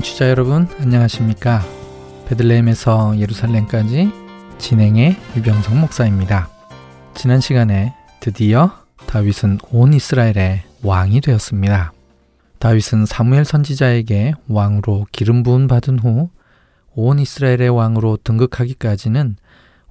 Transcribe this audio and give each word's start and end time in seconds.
청취자 0.00 0.30
여러분 0.30 0.66
안녕하십니까? 0.78 1.60
베들레헴에서 2.26 3.18
예루살렘까지 3.18 4.10
진행의 4.56 5.14
유병성 5.36 5.78
목사입니다. 5.78 6.48
지난 7.14 7.40
시간에 7.40 7.94
드디어 8.20 8.72
다윗은 9.06 9.58
온 9.70 9.92
이스라엘의 9.92 10.62
왕이 10.82 11.20
되었습니다. 11.20 11.92
다윗은 12.60 13.04
사무엘 13.04 13.44
선지자에게 13.44 14.32
왕으로 14.48 15.06
기름 15.12 15.42
부음 15.42 15.66
받은 15.66 15.98
후 15.98 16.30
온 16.94 17.18
이스라엘의 17.18 17.68
왕으로 17.68 18.16
등극하기까지는 18.24 19.36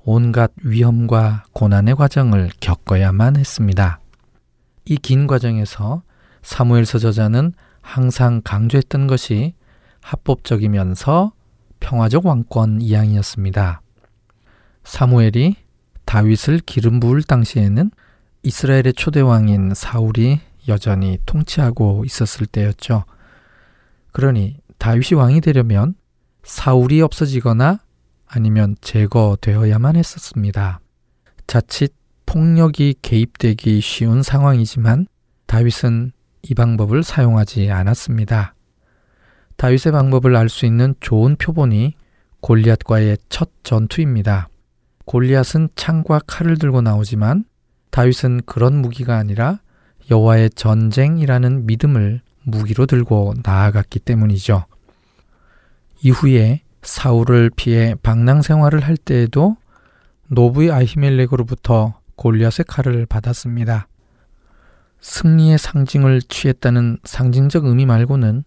온갖 0.04 0.52
위험과 0.64 1.44
고난의 1.54 1.96
과정을 1.96 2.50
겪어야만 2.60 3.38
했습니다. 3.38 4.00
이 4.86 4.98
긴 4.98 5.28
과정에서 5.28 6.02
사무엘서 6.42 6.98
저자는 6.98 7.54
항상 7.82 8.42
강조했던 8.44 9.06
것이 9.06 9.54
합법적이면서 10.02 11.32
평화적 11.80 12.26
왕권 12.26 12.82
이양이었습니다. 12.82 13.82
사무엘이 14.84 15.56
다윗을 16.06 16.60
기름 16.66 17.00
부을 17.00 17.24
당시에는 17.24 17.92
이스라엘의 18.44 18.94
초대 18.96 19.22
왕인 19.22 19.74
사울이 19.76 20.40
여전히 20.68 21.18
통치하고 21.26 22.04
있었을 22.06 22.46
때였죠. 22.46 23.06
그러니 24.12 24.58
다윗이 24.78 25.18
왕이 25.20 25.42
되려면 25.42 25.96
사울이 26.44 27.02
없어지거나 27.02 27.80
아니면 28.28 28.76
제거되어야만 28.82 29.96
했었습니다. 29.96 30.80
자칫 31.48 31.94
폭력이 32.26 32.96
개입되기 33.02 33.82
쉬운 33.82 34.24
상황이지만 34.24 35.08
다윗은 35.48 36.12
이 36.44 36.54
방법을 36.54 37.04
사용하지 37.04 37.72
않았습니다. 37.72 38.54
다윗의 39.60 39.92
방법을 39.92 40.38
알 40.38 40.48
수 40.48 40.66
있는 40.66 40.96
좋은 41.02 41.36
표본이 41.36 41.94
골리앗과의 42.40 43.18
첫 43.28 43.50
전투입니다. 43.64 44.48
골리앗은 45.04 45.68
창과 45.76 46.22
칼을 46.28 46.58
들고 46.58 46.82
나오지만 46.82 47.44
다윗은 47.90 48.44
그런 48.46 48.76
무기가 48.82 49.18
아니라 49.18 49.60
여호와의 50.10 50.52
전쟁이라는 50.52 51.66
믿음을 51.66 52.22
무기로 52.44 52.86
들고 52.86 53.34
나아갔기 53.44 54.00
때문이죠. 54.00 54.64
이후에 56.04 56.62
사울을 56.82 57.52
피해 57.54 57.96
방랑 58.02 58.42
생활을 58.42 58.80
할 58.80 58.96
때에도 58.96 59.58
노부의 60.30 60.72
아히멜렉으로부터 60.72 62.00
골리앗의 62.16 62.64
칼을 62.66 63.06
받았습니다. 63.06 63.90
승리의 65.02 65.58
상징을 65.58 66.22
취했다는 66.22 67.00
상징적 67.04 67.66
의미 67.66 67.86
말고는 67.86 68.46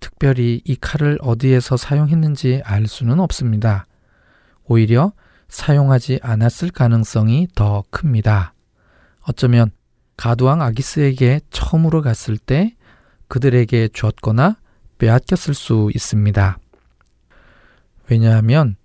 특별히 0.00 0.60
이 0.64 0.76
칼을 0.76 1.18
어디에서 1.20 1.76
사용했는지 1.76 2.62
알 2.64 2.86
수는 2.86 3.20
없습니다. 3.20 3.86
오히려 4.64 5.12
사용하지 5.48 6.20
않았을 6.22 6.70
가능성이 6.70 7.48
더 7.54 7.84
큽니다. 7.90 8.54
어쩌면 9.22 9.70
가두왕 10.16 10.62
아기스에게 10.62 11.40
처음으로 11.50 12.02
갔을 12.02 12.36
때 12.36 12.76
그들에게 13.28 13.88
줬거나 13.92 14.56
빼앗겼을 14.98 15.54
수 15.54 15.90
있습니다. 15.94 16.58
왜냐하면 18.10 18.76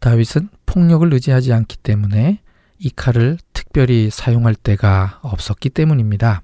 다윗은 0.00 0.48
폭력을 0.66 1.12
의지하지 1.12 1.52
않기 1.52 1.78
때문에 1.78 2.40
이 2.78 2.90
칼을 2.90 3.38
특별히 3.52 4.10
사용할 4.10 4.54
때가 4.54 5.20
없었기 5.22 5.70
때문입니다. 5.70 6.42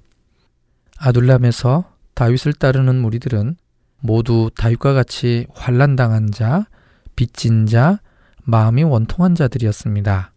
아둘람에서 0.98 1.92
다윗을 2.14 2.52
따르는 2.54 3.00
무리들은 3.00 3.56
모두 4.00 4.50
다윗과 4.56 4.92
같이 4.92 5.46
환란당한 5.54 6.30
자, 6.30 6.66
빚진 7.16 7.66
자, 7.66 8.00
마음이 8.44 8.82
원통한 8.84 9.34
자들이었습니다. 9.34 10.32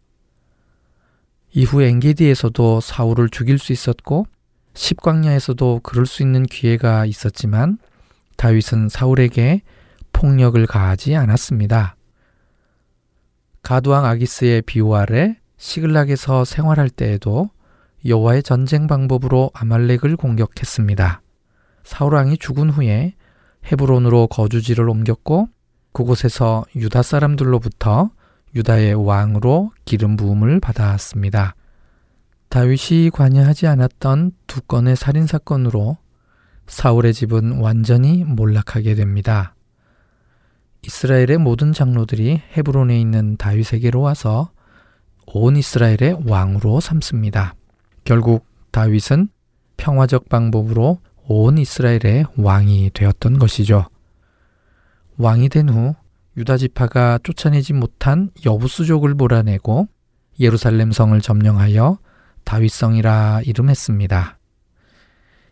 이후 1.54 1.82
엔게디에서도 1.82 2.82
사울을 2.82 3.30
죽일 3.30 3.60
수 3.60 3.74
있었고 3.74 4.26
십광야에서도 4.74 5.82
그럴 5.84 6.06
수 6.06 6.24
있는 6.24 6.44
기회가 6.44 7.06
있었지만 7.06 7.78
다윗은 8.38 8.90
사울에게 8.90 9.62
폭력을 10.14 10.66
가하지 10.66 11.16
않았습니다. 11.16 11.96
가두왕 13.64 14.06
아기스의 14.06 14.64
비호 14.64 14.96
아래 14.96 15.38
시글락에서 15.58 16.46
생활할 16.46 16.90
때에도 16.90 17.50
여호와의 18.06 18.44
전쟁 18.44 18.88
방법으로 18.88 19.52
아말렉을 19.54 20.16
공격했습니다. 20.18 21.22
사울 21.84 22.16
왕이 22.16 22.38
죽은 22.38 22.72
후에 22.72 23.14
헤브론으로 23.66 24.28
거주지를 24.28 24.90
옮겼고 24.90 25.50
그곳에서 25.94 26.66
유다 26.76 27.02
사람들로부터 27.02 28.12
유다의 28.56 28.96
왕으로 28.96 29.72
기름 29.86 30.16
부음을 30.16 30.60
받았습니다. 30.60 31.56
다윗이 32.50 33.12
관여하지 33.12 33.68
않았던 33.68 34.34
두 34.46 34.62
건의 34.62 34.96
살인 34.96 35.26
사건으로 35.26 35.98
사울의 36.68 37.14
집은 37.14 37.60
완전히 37.60 38.24
몰락하게 38.24 38.96
됩니다. 38.96 39.56
이스라엘의 40.84 41.38
모든 41.38 41.74
장로들이 41.74 42.42
헤브론에 42.58 43.00
있는 43.00 43.38
다윗에게로 43.38 44.02
와서 44.02 44.52
온 45.28 45.56
이스라엘의 45.56 46.24
왕으로 46.28 46.80
삼습니다. 46.80 47.56
결국 48.04 48.46
다윗은 48.72 49.30
평화적 49.78 50.28
방법으로 50.28 51.00
온 51.28 51.58
이스라엘의 51.58 52.26
왕이 52.38 52.92
되었던 52.94 53.40
것이죠. 53.40 53.86
왕이 55.18 55.50
된 55.50 55.70
후 55.70 55.96
유다 56.38 56.58
지파가 56.58 57.20
쫓아내지 57.24 57.74
못한 57.74 58.32
여부수족을 58.46 59.14
몰아내고 59.14 59.88
예루살렘 60.40 60.92
성을 60.92 61.20
점령하여 61.20 62.00
다윗성이라 62.46 63.42
이름했습니다. 63.46 64.38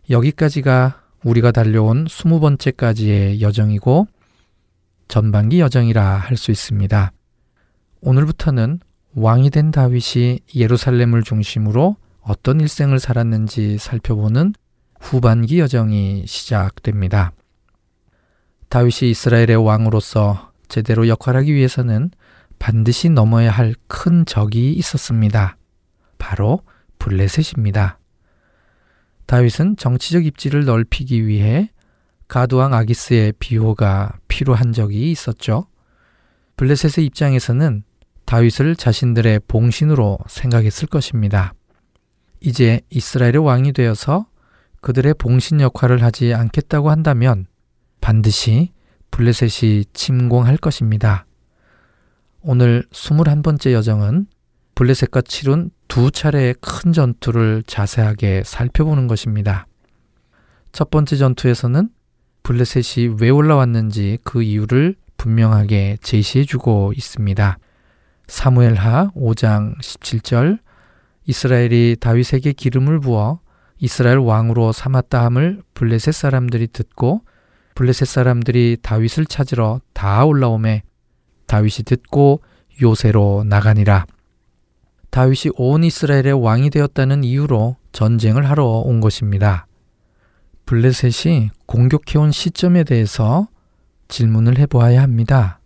여기까지가 0.08 1.02
우리가 1.24 1.52
달려온 1.52 2.06
스무 2.08 2.40
번째까지의 2.40 3.40
여정이고 3.42 4.08
전반기 5.08 5.60
여정이라 5.60 6.02
할 6.16 6.36
수 6.36 6.50
있습니다. 6.50 7.12
오늘부터는 8.00 8.80
왕이 9.14 9.50
된 9.50 9.70
다윗이 9.70 10.40
예루살렘을 10.56 11.22
중심으로 11.22 11.96
어떤 12.22 12.60
일생을 12.60 12.98
살았는지 12.98 13.76
살펴보는 13.78 14.54
후반기 15.00 15.58
여정이 15.58 16.24
시작됩니다. 16.26 17.32
다윗이 18.68 19.10
이스라엘의 19.10 19.56
왕으로서 19.56 20.52
제대로 20.68 21.08
역할하기 21.08 21.52
위해서는 21.52 22.10
반드시 22.58 23.08
넘어야 23.08 23.50
할 23.50 23.74
큰 23.88 24.24
적이 24.24 24.72
있었습니다. 24.74 25.56
바로 26.18 26.60
블레셋입니다. 26.98 27.98
다윗은 29.26 29.76
정치적 29.76 30.26
입지를 30.26 30.64
넓히기 30.64 31.26
위해 31.26 31.70
가두왕 32.28 32.74
아기스의 32.74 33.32
비호가 33.38 34.18
필요한 34.28 34.72
적이 34.72 35.10
있었죠. 35.10 35.66
블레셋의 36.56 37.06
입장에서는 37.06 37.82
다윗을 38.26 38.76
자신들의 38.76 39.40
봉신으로 39.48 40.18
생각했을 40.28 40.86
것입니다. 40.86 41.54
이제 42.40 42.80
이스라엘의 42.90 43.38
왕이 43.38 43.72
되어서 43.72 44.26
그들의 44.80 45.14
봉신 45.14 45.60
역할을 45.60 46.02
하지 46.02 46.34
않겠다고 46.34 46.90
한다면 46.90 47.46
반드시 48.00 48.72
블레셋이 49.10 49.84
침공할 49.92 50.56
것입니다. 50.56 51.26
오늘 52.42 52.84
21번째 52.90 53.72
여정은 53.72 54.26
블레셋과 54.74 55.22
치룬 55.22 55.70
두 55.88 56.10
차례의 56.10 56.54
큰 56.60 56.92
전투를 56.92 57.62
자세하게 57.66 58.44
살펴보는 58.46 59.08
것입니다. 59.08 59.66
첫 60.72 60.90
번째 60.90 61.16
전투에서는 61.16 61.90
블레셋이 62.42 63.16
왜 63.20 63.28
올라왔는지 63.28 64.18
그 64.24 64.42
이유를 64.42 64.94
분명하게 65.18 65.98
제시해 66.00 66.44
주고 66.44 66.94
있습니다. 66.96 67.58
사무엘하 68.28 69.10
5장 69.14 69.78
17절 69.80 70.60
이스라엘이 71.26 71.96
다윗에게 72.00 72.52
기름을 72.52 73.00
부어 73.00 73.40
이스라엘 73.80 74.18
왕으로 74.18 74.72
삼았다 74.72 75.24
함을 75.24 75.62
블레셋 75.74 76.14
사람들이 76.14 76.68
듣고 76.68 77.22
블레셋 77.74 78.06
사람들이 78.06 78.76
다윗을 78.82 79.24
찾으러 79.24 79.80
다 79.94 80.24
올라오매 80.24 80.82
다윗이 81.46 81.84
듣고 81.86 82.42
요새로 82.80 83.44
나가니라. 83.46 84.06
다윗이 85.10 85.52
온 85.56 85.82
이스라엘의 85.82 86.32
왕이 86.32 86.70
되었다는 86.70 87.24
이유로 87.24 87.76
전쟁을 87.92 88.48
하러 88.48 88.64
온 88.64 89.00
것입니다. 89.00 89.66
블레셋이 90.66 91.50
공격해온 91.66 92.30
시점에 92.30 92.84
대해서 92.84 93.48
질문을 94.06 94.58
해보아야 94.58 95.02
합니다. 95.02 95.58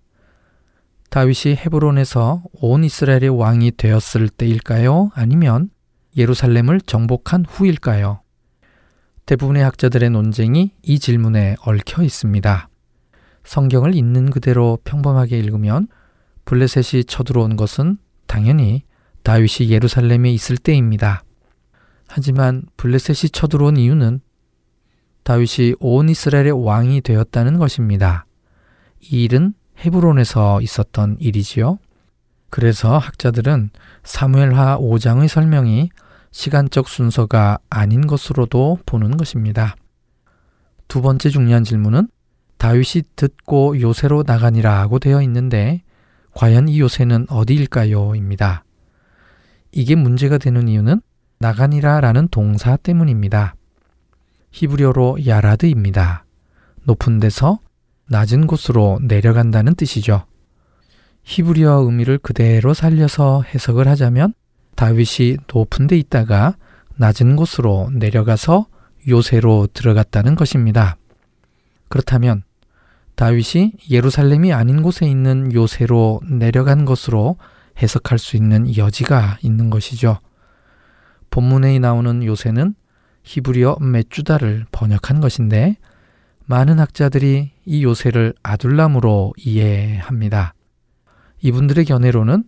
다윗이 1.10 1.56
헤브론에서 1.56 2.42
온 2.54 2.84
이스라엘의 2.84 3.28
왕이 3.28 3.72
되었을 3.76 4.30
때일까요? 4.30 5.10
아니면 5.14 5.68
예루살렘을 6.16 6.80
정복한 6.80 7.44
후일까요? 7.44 8.20
대부분의 9.26 9.64
학자들의 9.64 10.10
논쟁이 10.10 10.72
이 10.82 10.98
질문에 10.98 11.56
얽혀 11.60 12.02
있습니다. 12.02 12.68
성경을 13.44 13.94
있는 13.94 14.30
그대로 14.30 14.78
평범하게 14.84 15.38
읽으면 15.38 15.88
블레셋이 16.44 17.04
쳐들어온 17.04 17.56
것은 17.56 17.98
당연히 18.26 18.82
다윗이 19.22 19.70
예루살렘에 19.70 20.30
있을 20.30 20.56
때입니다. 20.56 21.24
하지만 22.06 22.64
블레셋이 22.76 23.30
쳐들어온 23.30 23.76
이유는 23.76 24.20
다윗이 25.22 25.76
온 25.80 26.10
이스라엘의 26.10 26.52
왕이 26.52 27.00
되었다는 27.00 27.58
것입니다. 27.58 28.26
이 29.00 29.24
일은 29.24 29.54
헤브론에서 29.78 30.60
있었던 30.60 31.16
일이지요. 31.18 31.78
그래서 32.50 32.98
학자들은 32.98 33.70
사무엘하 34.04 34.78
5장의 34.78 35.28
설명이 35.28 35.88
시간적 36.34 36.88
순서가 36.88 37.58
아닌 37.70 38.08
것으로도 38.08 38.80
보는 38.86 39.16
것입니다. 39.16 39.76
두 40.88 41.00
번째 41.00 41.30
중요한 41.30 41.62
질문은 41.62 42.08
다윗이 42.58 43.04
듣고 43.14 43.80
요새로 43.80 44.24
나가니라고 44.26 44.98
되어 44.98 45.22
있는데 45.22 45.84
과연 46.32 46.68
이 46.68 46.80
요새는 46.80 47.26
어디일까요? 47.30 48.16
입니다. 48.16 48.64
이게 49.70 49.94
문제가 49.94 50.36
되는 50.38 50.66
이유는 50.66 51.02
나가니라라는 51.38 52.26
동사 52.32 52.76
때문입니다. 52.76 53.54
히브리어로 54.50 55.18
야라드입니다. 55.24 56.24
높은 56.82 57.20
데서 57.20 57.60
낮은 58.08 58.48
곳으로 58.48 58.98
내려간다는 59.02 59.76
뜻이죠. 59.76 60.26
히브리어 61.22 61.84
의미를 61.84 62.18
그대로 62.18 62.74
살려서 62.74 63.42
해석을 63.42 63.86
하자면 63.86 64.34
다윗이 64.76 65.38
높은 65.52 65.86
데 65.86 65.96
있다가 65.96 66.56
낮은 66.96 67.36
곳으로 67.36 67.90
내려가서 67.92 68.66
요새로 69.08 69.68
들어갔다는 69.72 70.34
것입니다. 70.34 70.96
그렇다면 71.88 72.42
다윗이 73.16 73.72
예루살렘이 73.90 74.52
아닌 74.52 74.82
곳에 74.82 75.06
있는 75.06 75.52
요새로 75.52 76.20
내려간 76.28 76.84
것으로 76.84 77.36
해석할 77.80 78.18
수 78.18 78.36
있는 78.36 78.76
여지가 78.76 79.38
있는 79.42 79.70
것이죠. 79.70 80.18
본문에 81.30 81.78
나오는 81.78 82.24
요새는 82.24 82.74
히브리어 83.24 83.78
메주다를 83.80 84.66
번역한 84.70 85.20
것인데 85.20 85.76
많은 86.46 86.78
학자들이 86.78 87.52
이 87.64 87.84
요새를 87.84 88.34
아둘람으로 88.42 89.32
이해합니다. 89.38 90.54
이분들의 91.40 91.84
견해로는 91.86 92.44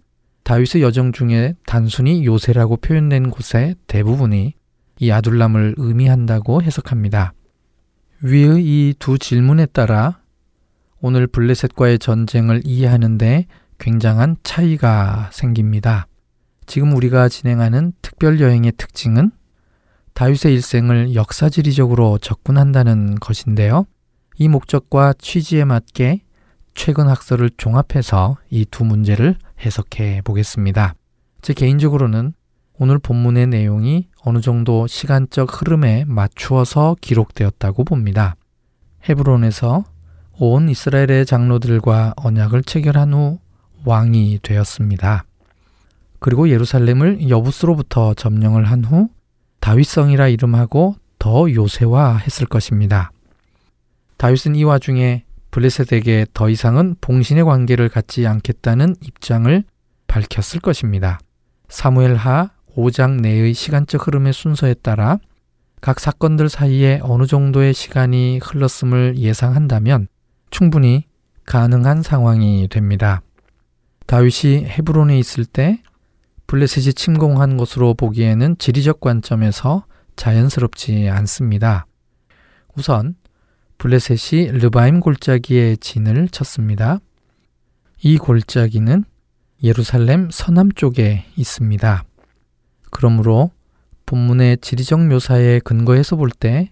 다윗의 0.47 0.81
여정 0.81 1.11
중에 1.11 1.57
단순히 1.67 2.25
요새라고 2.25 2.77
표현된 2.77 3.31
곳의 3.31 3.75
대부분이 3.89 4.55
이 5.01 5.11
아둘람을 5.11 5.75
의미한다고 5.77 6.63
해석합니다. 6.63 7.33
위의 8.23 8.63
이 8.65 8.95
두 9.01 9.19
질문에 9.19 9.67
따라 9.67 10.21
오늘 11.01 11.27
블레셋과의 11.27 11.99
전쟁을 11.99 12.63
이해하는데 12.65 13.47
굉장한 13.79 14.37
차이가 14.45 15.31
생깁니다. 15.33 16.07
지금 16.65 16.95
우리가 16.95 17.29
진행하는 17.29 17.93
특별 18.01 18.39
여행의 18.39 18.75
특징은 18.77 19.33
다윗의 20.15 20.55
일생을 20.55 21.17
역사지리적으로 21.17 22.19
접근한다는 22.19 23.17
것인데요. 23.17 23.85
이 24.39 24.47
목적과 24.47 25.13
취지에 25.19 25.65
맞게 25.65 26.21
최근 26.77 27.09
학설을 27.09 27.51
종합해서 27.57 28.37
이 28.51 28.65
두 28.67 28.85
문제를 28.85 29.37
해석해 29.61 30.21
보겠습니다. 30.23 30.95
제 31.43 31.55
개인적으로는 31.55 32.35
오늘 32.79 32.99
본문의 32.99 33.47
내용이 33.47 34.09
어느 34.23 34.41
정도 34.41 34.87
시간적 34.87 35.61
흐름에 35.61 36.05
맞추어서 36.07 36.97
기록되었다고 37.01 37.85
봅니다. 37.85 38.37
헤브론에서 39.09 39.85
온 40.39 40.69
이스라엘의 40.69 41.25
장로들과 41.25 42.13
언약을 42.19 42.63
체결한 42.65 43.15
후 43.15 43.39
왕이 43.87 44.41
되었습니다. 44.43 45.25
그리고 46.19 46.51
예루살렘을 46.51 47.29
여부스로부터 47.31 48.13
점령을 48.15 48.65
한 48.65 48.85
후 48.85 49.09
다윗성이라 49.61 50.29
이름하고 50.29 50.97
더 51.19 51.51
요새화했을 51.51 52.47
것입니다. 52.47 53.11
다윗은 54.19 54.55
이 54.55 54.65
와중에 54.65 55.25
블레셋에게 55.57 56.27
더 56.35 56.51
이상은 56.51 56.97
봉신의 57.01 57.45
관계를 57.45 57.89
갖지 57.89 58.27
않겠다는 58.27 58.95
입장을 59.01 59.65
밝혔을 60.07 60.61
것입니다. 60.61 61.19
사무엘하 61.71 62.51
5장 62.77 63.23
내의 63.23 63.55
시간적 63.55 64.07
흐름의 64.07 64.35
순서에 64.35 64.75
따라 64.75 65.19
각 65.81 65.99
사건들 65.99 66.51
사이에 66.51 67.01
어느 67.03 67.25
정도의 67.25 67.73
시간이 67.73 68.41
흘렀음을 68.43 69.17
예상한다면 69.17 70.09
충분히 70.51 71.07
가능한 71.47 72.03
상황이 72.03 72.69
됩니다. 72.69 73.23
다윗이 74.05 74.67
헤브론에 74.67 75.19
있을 75.19 75.47
때 75.47 75.81
블레셋이 76.49 76.93
침공한 76.93 77.57
것으로 77.57 77.95
보기에는 77.95 78.59
지리적 78.59 79.01
관점에서 79.01 79.87
자연스럽지 80.17 81.09
않습니다. 81.09 81.87
우선 82.77 83.15
블레셋이 83.79 84.53
르바임 84.53 85.01
골짜기에 85.01 85.77
진을 85.77 86.29
쳤습니다. 86.29 86.99
이 88.03 88.19
골짜기는 88.19 89.05
예루살렘 89.63 90.31
서남쪽에 90.31 91.25
있습니다. 91.37 92.05
그러므로 92.91 93.51
본문의 94.07 94.59
지리적 94.59 95.07
묘사에 95.07 95.61
근거해서 95.61 96.17
볼 96.17 96.31
때 96.31 96.71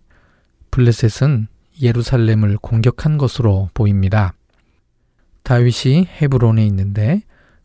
블레셋은 0.70 1.48
예루살렘을 1.82 2.56
공격한 2.58 3.18
것으로 3.18 3.68
보입니다. 3.74 4.34
다윗이 5.42 6.06
헤브론에 6.20 6.64
있는데 6.66 7.22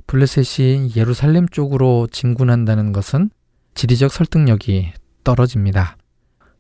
블레셋이 0.08 0.96
예루살렘 0.96 1.48
쪽으로 1.48 2.08
진군한다는 2.12 2.92
것은 2.92 3.30
지리적 3.76 4.12
설득력이 4.12 4.92
떨어집니다. 5.24 5.98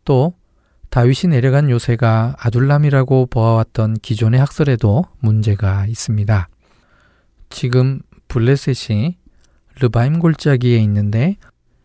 또 0.05 0.33
다윗이 0.89 1.29
내려간 1.29 1.69
요새가 1.69 2.35
아둘람이라고 2.39 3.27
보아왔던 3.27 3.95
기존의 4.01 4.39
학설에도 4.39 5.05
문제가 5.19 5.85
있습니다. 5.85 6.49
지금 7.49 8.01
블레셋이 8.27 9.17
르바임 9.79 10.19
골짜기에 10.19 10.79
있는데 10.79 11.37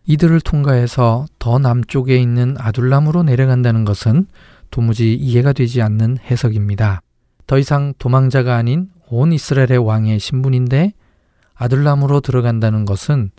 이들을 0.06 0.40
통과해서 0.40 1.26
더 1.38 1.58
남쪽에 1.58 2.16
있는 2.16 2.56
아둘람으로 2.58 3.23
내려간다는 3.23 3.84
것은 3.84 4.26
도무지 4.70 5.14
이해가 5.14 5.52
되지 5.52 5.82
않는 5.82 6.18
해석입니다. 6.18 7.00
더 7.46 7.58
이상 7.58 7.94
도망자가 7.99 8.56
아닌 8.56 8.88
온 9.08 9.32
이스라엘의 9.32 9.78
왕의 9.78 10.18
신분인데 10.18 10.92
아둘람으로 11.54 12.20
들어간다는 12.20 12.84
것은 12.84 13.30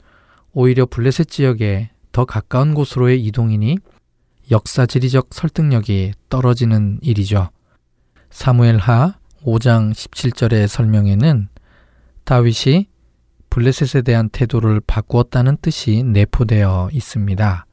오히려 0.53 0.85
블레셋 0.85 1.27
지역에 1.27 1.89
더 2.11 2.23
가까운 2.25 2.73
곳으로의 2.73 3.23
이동이니 3.25 3.77
역사 4.51 4.85
지리적 4.85 5.29
설득력이 5.31 6.13
떨어지는 6.29 6.99
일이죠. 7.01 7.49
사무엘 8.29 8.77
하 8.77 9.15
5장 9.43 9.91
17절의 9.91 10.67
설명에는 10.67 11.47
다윗이 12.25 12.87
블레셋에 13.49 14.01
대한 14.01 14.29
태도를 14.29 14.81
바꾸었다는 14.85 15.57
뜻이 15.61 16.03
내포되어 16.03 16.89
있습니다. 16.91 17.65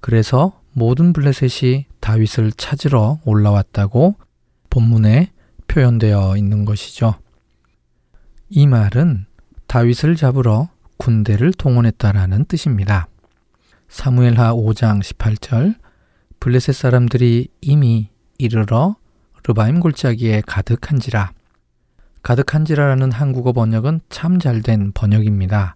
그래서 0.00 0.60
모든 0.72 1.12
블레셋이 1.12 1.86
다윗을 2.00 2.52
찾으러 2.52 3.18
올라왔다고 3.24 4.16
본문에 4.70 5.32
표현되어 5.68 6.36
있는 6.36 6.64
것이죠. 6.64 7.14
이 8.48 8.66
말은 8.66 9.26
다윗을 9.66 10.16
잡으러 10.16 10.68
군대를 10.98 11.52
동원했다라는 11.54 12.44
뜻입니다. 12.44 13.08
사무엘하 13.88 14.54
5장 14.54 15.02
18절 15.02 15.76
블레셋 16.46 16.76
사람들이 16.76 17.48
이미 17.60 18.08
이르러 18.38 18.94
르바임 19.42 19.80
골짜기에 19.80 20.42
가득한지라 20.46 21.32
가득한지라라는 22.22 23.10
한국어 23.10 23.52
번역은 23.52 23.98
참 24.10 24.38
잘된 24.38 24.92
번역입니다. 24.92 25.74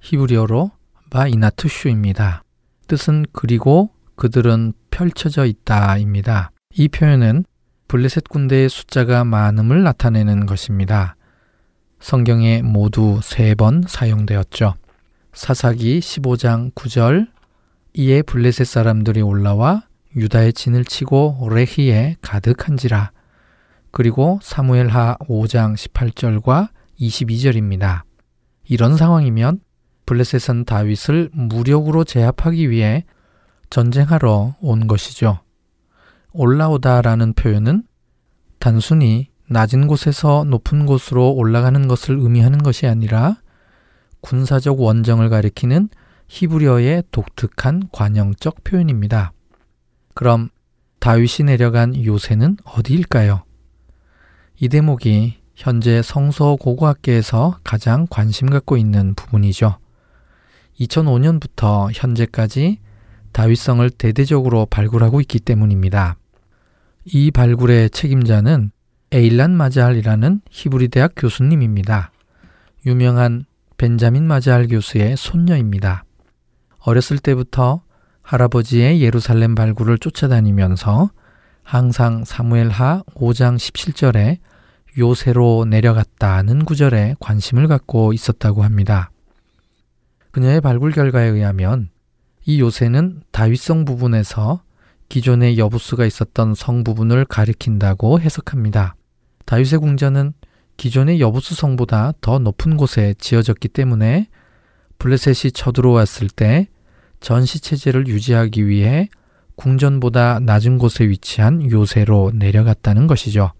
히브리어로 0.00 0.70
마이나투슈입니다. 1.12 2.44
뜻은 2.86 3.26
그리고 3.32 3.90
그들은 4.16 4.72
펼쳐져 4.90 5.44
있다입니다. 5.44 6.50
이 6.76 6.88
표현은 6.88 7.44
블레셋 7.88 8.24
군대의 8.30 8.70
숫자가 8.70 9.24
많음을 9.24 9.82
나타내는 9.82 10.46
것입니다. 10.46 11.14
성경에 12.00 12.62
모두 12.62 13.20
세 13.22 13.54
번 13.54 13.82
사용되었죠. 13.86 14.76
사사기 15.34 16.00
15장 16.00 16.72
9절 16.72 17.28
이에 17.92 18.22
블레셋 18.22 18.66
사람들이 18.66 19.20
올라와 19.20 19.82
유다의 20.16 20.52
진을 20.52 20.84
치고 20.84 21.48
레히에 21.50 22.16
가득한지라. 22.20 23.12
그리고 23.90 24.38
사무엘하 24.42 25.16
5장 25.20 25.76
18절과 25.76 26.70
22절입니다. 27.00 28.02
이런 28.68 28.96
상황이면 28.96 29.60
블레셋은 30.06 30.64
다윗을 30.64 31.30
무력으로 31.32 32.04
제압하기 32.04 32.70
위해 32.70 33.04
전쟁하러 33.70 34.56
온 34.60 34.86
것이죠. 34.86 35.40
올라오다라는 36.32 37.34
표현은 37.34 37.84
단순히 38.58 39.30
낮은 39.48 39.86
곳에서 39.88 40.44
높은 40.44 40.86
곳으로 40.86 41.32
올라가는 41.32 41.88
것을 41.88 42.16
의미하는 42.16 42.58
것이 42.62 42.86
아니라 42.86 43.36
군사적 44.20 44.80
원정을 44.80 45.28
가리키는 45.28 45.88
히브리어의 46.28 47.04
독특한 47.10 47.88
관형적 47.90 48.62
표현입니다. 48.62 49.32
그럼 50.14 50.48
다윗이 50.98 51.46
내려간 51.46 52.04
요새는 52.04 52.58
어디일까요? 52.64 53.44
이 54.60 54.68
대목이 54.68 55.38
현재 55.54 56.02
성서 56.02 56.56
고고학계에서 56.56 57.58
가장 57.64 58.06
관심 58.08 58.50
갖고 58.50 58.76
있는 58.76 59.14
부분이죠. 59.14 59.78
2005년부터 60.80 61.90
현재까지 61.92 62.78
다윗성을 63.32 63.88
대대적으로 63.90 64.66
발굴하고 64.66 65.20
있기 65.20 65.40
때문입니다. 65.40 66.16
이 67.04 67.30
발굴의 67.30 67.90
책임자는 67.90 68.72
에일란 69.12 69.56
마자알이라는 69.56 70.42
히브리 70.50 70.88
대학 70.88 71.12
교수님입니다. 71.16 72.12
유명한 72.86 73.44
벤자민 73.76 74.26
마자알 74.26 74.68
교수의 74.68 75.16
손녀입니다. 75.16 76.04
어렸을 76.78 77.18
때부터 77.18 77.82
할아버지의 78.30 79.02
예루살렘 79.02 79.56
발굴을 79.56 79.98
쫓아다니면서 79.98 81.10
항상 81.64 82.24
사무엘하 82.24 83.02
5장 83.16 83.56
17절에 83.56 84.38
요새로 84.98 85.66
내려갔다는 85.68 86.64
구절에 86.64 87.16
관심을 87.18 87.66
갖고 87.66 88.12
있었다고 88.12 88.62
합니다. 88.62 89.10
그녀의 90.30 90.60
발굴 90.60 90.92
결과에 90.92 91.26
의하면 91.26 91.90
이 92.44 92.60
요새는 92.60 93.22
다윗성 93.32 93.84
부분에서 93.84 94.62
기존의 95.08 95.58
여부수가 95.58 96.06
있었던 96.06 96.54
성 96.54 96.84
부분을 96.84 97.24
가리킨다고 97.24 98.20
해석합니다. 98.20 98.94
다윗의 99.44 99.80
궁전은 99.80 100.34
기존의 100.76 101.20
여부수 101.20 101.56
성보다 101.56 102.12
더 102.20 102.38
높은 102.38 102.76
곳에 102.76 103.12
지어졌기 103.18 103.66
때문에 103.66 104.28
블레셋이 105.00 105.50
쳐들어왔을 105.50 106.28
때 106.28 106.68
전시 107.20 107.60
체제를 107.60 108.06
유지하기 108.06 108.66
위해 108.66 109.08
궁전보다 109.56 110.40
낮은 110.40 110.78
곳에 110.78 111.04
위치한 111.04 111.70
요새로 111.70 112.32
내려갔다는 112.34 113.06
것이죠. 113.06 113.52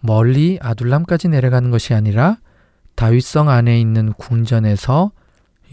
멀리 0.00 0.58
아둘람까지 0.62 1.28
내려가는 1.28 1.70
것이 1.70 1.94
아니라 1.94 2.38
다윗성 2.94 3.50
안에 3.50 3.78
있는 3.78 4.12
궁전에서 4.14 5.12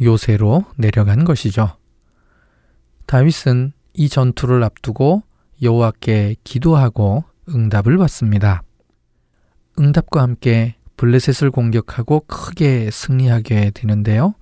요새로 0.01 0.65
내려간 0.75 1.24
것이죠. 1.24 1.77
다윗은 3.06 3.72
이 3.94 4.10
전투를 4.10 4.63
앞두고 4.63 5.24
여호와께 5.62 6.36
기도하고 6.44 7.24
응답을 7.48 7.98
받습니다. 7.98 8.63
응답과 9.80 10.22
함께 10.22 10.75
블레셋을 10.98 11.51
공격하고 11.51 12.22
크게 12.27 12.89
승리하게 12.92 13.72
되는데요. 13.72 14.36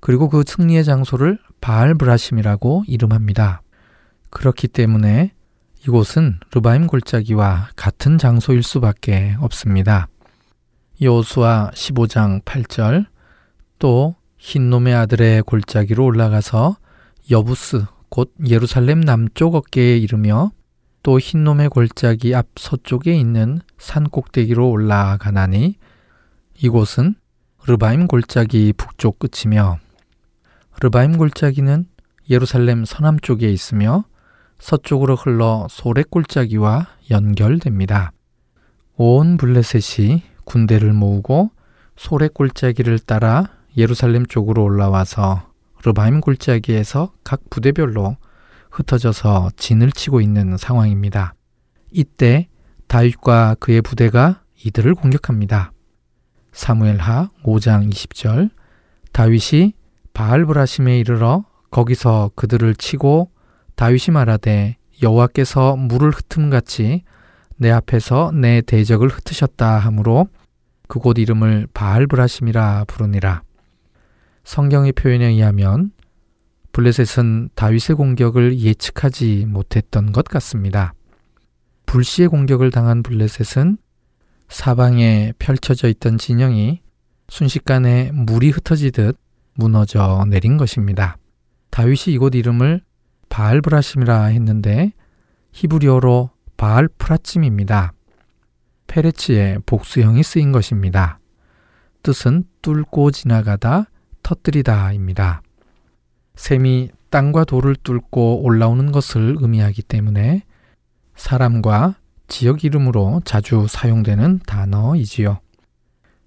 그리고 0.00 0.28
그 0.28 0.42
승리의 0.46 0.84
장소를 0.84 1.38
바알 1.64 1.94
브라심이라고 1.94 2.84
이름합니다. 2.86 3.62
그렇기 4.28 4.68
때문에 4.68 5.32
이곳은 5.86 6.38
르바임 6.52 6.86
골짜기와 6.86 7.70
같은 7.74 8.18
장소일 8.18 8.62
수밖에 8.62 9.34
없습니다. 9.40 10.08
여호수아 11.00 11.70
15장 11.72 12.44
8절 12.44 13.06
또 13.78 14.14
흰놈의 14.36 14.94
아들의 14.94 15.42
골짜기로 15.44 16.04
올라가서 16.04 16.76
여부스 17.30 17.86
곧 18.10 18.34
예루살렘 18.46 19.00
남쪽 19.00 19.54
어깨에 19.54 19.96
이르며 19.96 20.50
또 21.02 21.18
흰놈의 21.18 21.70
골짜기 21.70 22.34
앞 22.34 22.48
서쪽에 22.56 23.14
있는 23.14 23.60
산 23.78 24.04
꼭대기로 24.10 24.68
올라가나니 24.68 25.76
이곳은 26.58 27.14
르바임 27.66 28.06
골짜기 28.06 28.74
북쪽 28.76 29.18
끝이며 29.18 29.78
르바임 30.84 31.16
골짜기는 31.16 31.86
예루살렘 32.28 32.84
서남 32.84 33.18
쪽에 33.18 33.50
있으며 33.50 34.04
서쪽으로 34.58 35.16
흘러 35.16 35.66
소렉 35.70 36.10
골짜기와 36.10 36.88
연결됩니다. 37.10 38.12
온 38.96 39.38
블레셋이 39.38 40.22
군대를 40.44 40.92
모으고 40.92 41.52
소렉 41.96 42.34
골짜기를 42.34 42.98
따라 42.98 43.46
예루살렘 43.78 44.26
쪽으로 44.26 44.62
올라와서 44.62 45.48
르바임 45.86 46.20
골짜기에서 46.20 47.14
각 47.24 47.40
부대별로 47.48 48.18
흩어져서 48.70 49.52
진을 49.56 49.90
치고 49.90 50.20
있는 50.20 50.58
상황입니다. 50.58 51.32
이때 51.92 52.48
다윗과 52.88 53.56
그의 53.58 53.80
부대가 53.80 54.42
이들을 54.62 54.94
공격합니다. 54.96 55.72
사무엘하 56.52 57.30
5장 57.42 57.90
20절 57.90 58.50
다윗이 59.12 59.72
바알브라심에 60.14 60.98
이르러 60.98 61.44
거기서 61.70 62.30
그들을 62.34 62.74
치고 62.76 63.30
다윗이 63.74 64.12
말하되 64.12 64.76
여호와께서 65.02 65.76
물을 65.76 66.10
흩음같이 66.10 67.02
내 67.56 67.70
앞에서 67.70 68.32
내 68.32 68.62
대적을 68.62 69.08
흩으셨다 69.08 69.78
하므로 69.78 70.28
그곳 70.88 71.18
이름을 71.18 71.66
바알브라심이라 71.74 72.84
부르니라. 72.86 73.42
성경의 74.44 74.92
표현에 74.92 75.26
의하면 75.26 75.90
블레셋은 76.72 77.50
다윗의 77.54 77.96
공격을 77.96 78.58
예측하지 78.60 79.46
못했던 79.48 80.12
것 80.12 80.24
같습니다. 80.24 80.92
불시의 81.86 82.28
공격을 82.28 82.70
당한 82.70 83.02
블레셋은 83.02 83.78
사방에 84.48 85.32
펼쳐져 85.38 85.88
있던 85.88 86.18
진영이 86.18 86.80
순식간에 87.28 88.10
물이 88.12 88.50
흩어지듯 88.50 89.16
무너져 89.54 90.24
내린 90.28 90.56
것입니다. 90.56 91.16
다윗이 91.70 92.14
이곳 92.14 92.34
이름을 92.34 92.82
바알브라심이라 93.28 94.24
했는데 94.24 94.92
히브리어로 95.52 96.30
바알프라침입니다. 96.56 97.92
페레치의 98.86 99.58
복수형이 99.66 100.22
쓰인 100.22 100.52
것입니다. 100.52 101.18
뜻은 102.02 102.44
뚫고 102.62 103.10
지나가다, 103.10 103.86
터뜨리다입니다. 104.22 105.42
샘이 106.36 106.90
땅과 107.10 107.44
돌을 107.44 107.76
뚫고 107.76 108.42
올라오는 108.42 108.92
것을 108.92 109.36
의미하기 109.40 109.82
때문에 109.82 110.42
사람과 111.16 111.96
지역 112.28 112.64
이름으로 112.64 113.20
자주 113.24 113.66
사용되는 113.68 114.40
단어이지요. 114.46 115.40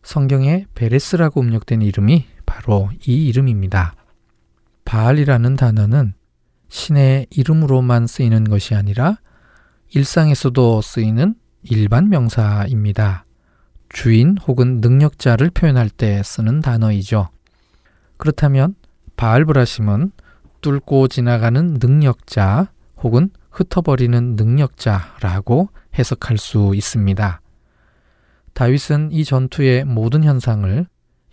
성경에 0.03 0.65
베레스라고 0.75 1.41
음력된 1.41 1.81
이름이 1.81 2.25
바로 2.47 2.89
이 3.05 3.27
이름입니다. 3.27 3.93
바알이라는 4.85 5.55
단어는 5.55 6.13
신의 6.69 7.27
이름으로만 7.29 8.07
쓰이는 8.07 8.45
것이 8.45 8.73
아니라 8.73 9.17
일상에서도 9.93 10.81
쓰이는 10.81 11.35
일반 11.63 12.09
명사입니다. 12.09 13.25
주인 13.89 14.37
혹은 14.47 14.81
능력자를 14.81 15.51
표현할 15.51 15.89
때 15.89 16.23
쓰는 16.23 16.61
단어이죠. 16.61 17.29
그렇다면 18.17 18.75
바알브라심은 19.15 20.11
뚫고 20.61 21.07
지나가는 21.07 21.77
능력자 21.79 22.71
혹은 23.03 23.29
흩어버리는 23.51 24.35
능력자라고 24.35 25.69
해석할 25.97 26.37
수 26.37 26.73
있습니다. 26.75 27.41
다윗은 28.53 29.11
이 29.11 29.23
전투의 29.23 29.85
모든 29.85 30.23
현상을 30.23 30.87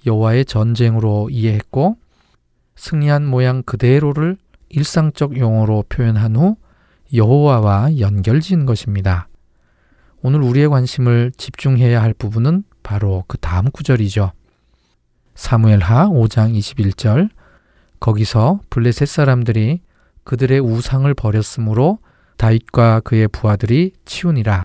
여호와의 0.07 0.45
전쟁으로 0.45 1.31
이해했고 1.31 1.97
승리한 2.77 3.25
모양 3.25 3.63
그대로를 3.63 4.37
일상적 4.69 5.39
용어로 5.39 5.85
표현한 5.89 6.37
후 6.37 6.57
여호와와 7.13 7.99
연결 7.99 8.41
지은 8.41 8.67
것입니다. 8.67 9.29
오늘 10.23 10.43
우리의 10.43 10.69
관심을 10.69 11.33
집중해야 11.37 12.03
할 12.03 12.15
부분은 12.15 12.65
바로 12.83 13.25
그 13.29 13.39
다음 13.39 13.71
구절이죠. 13.71 14.33
사무엘하 15.35 16.09
5장 16.09 16.57
21절 16.59 17.29
거기서 18.01 18.61
블레셋 18.71 19.09
사람들이 19.09 19.81
그들의 20.25 20.61
우상을 20.61 21.13
버렸으므로 21.15 21.99
다윗과 22.37 23.01
그의 23.01 23.29
부하들이 23.29 23.93
치우니라. 24.05 24.65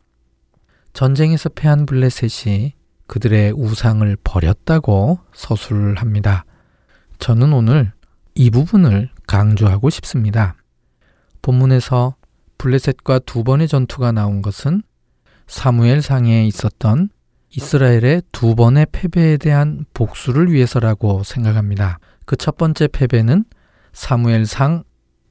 전쟁에서 0.93 1.49
패한 1.49 1.85
블레셋이 1.85 2.73
그들의 3.09 3.53
우상을 3.53 4.15
버렸다고 4.23 5.19
서술을 5.33 5.95
합니다. 5.95 6.45
저는 7.17 7.51
오늘 7.53 7.91
이 8.35 8.51
부분을 8.51 9.09
강조하고 9.27 9.89
싶습니다. 9.89 10.55
본문에서 11.41 12.15
블레셋과 12.59 13.19
두 13.25 13.43
번의 13.43 13.67
전투가 13.67 14.11
나온 14.11 14.41
것은 14.41 14.83
사무엘상에 15.47 16.45
있었던 16.45 17.09
이스라엘의 17.49 18.21
두 18.31 18.53
번의 18.55 18.85
패배에 18.91 19.37
대한 19.37 19.85
복수를 19.93 20.51
위해서라고 20.51 21.23
생각합니다. 21.23 21.99
그 22.25 22.35
첫 22.35 22.57
번째 22.57 22.87
패배는 22.87 23.43
사무엘상 23.91 24.83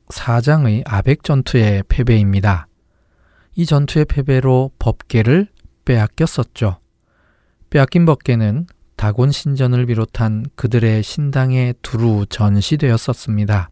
4장의 0.09 0.83
아벡 0.85 1.23
전투의 1.23 1.85
패배입니다. 1.89 2.67
이 3.55 3.67
전투의 3.67 4.07
패배로 4.07 4.73
법계를 4.81 5.47
빼앗겼었죠. 5.85 6.81
빼앗긴 7.71 8.07
법계는 8.07 8.67
다곤 8.97 9.31
신전을 9.31 9.87
비롯한 9.87 10.47
그들의 10.55 11.03
신당에 11.03 11.75
두루 11.83 12.25
전시되었었습니다. 12.31 13.71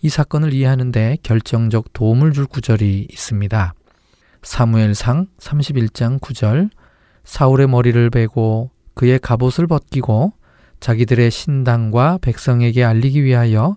이 0.00 0.08
사건을 0.08 0.52
이해하는데 0.52 1.18
결정적 1.22 1.92
도움을 1.92 2.32
줄 2.32 2.46
구절이 2.46 3.08
있습니다. 3.10 3.74
사무엘상 4.42 5.26
31장 5.38 6.20
9절 6.20 6.70
사울의 7.24 7.66
머리를 7.66 8.10
베고 8.10 8.70
그의 8.94 9.18
갑옷을 9.18 9.66
벗기고 9.66 10.32
자기들의 10.78 11.30
신당과 11.30 12.18
백성에게 12.22 12.84
알리기 12.84 13.24
위하여 13.24 13.76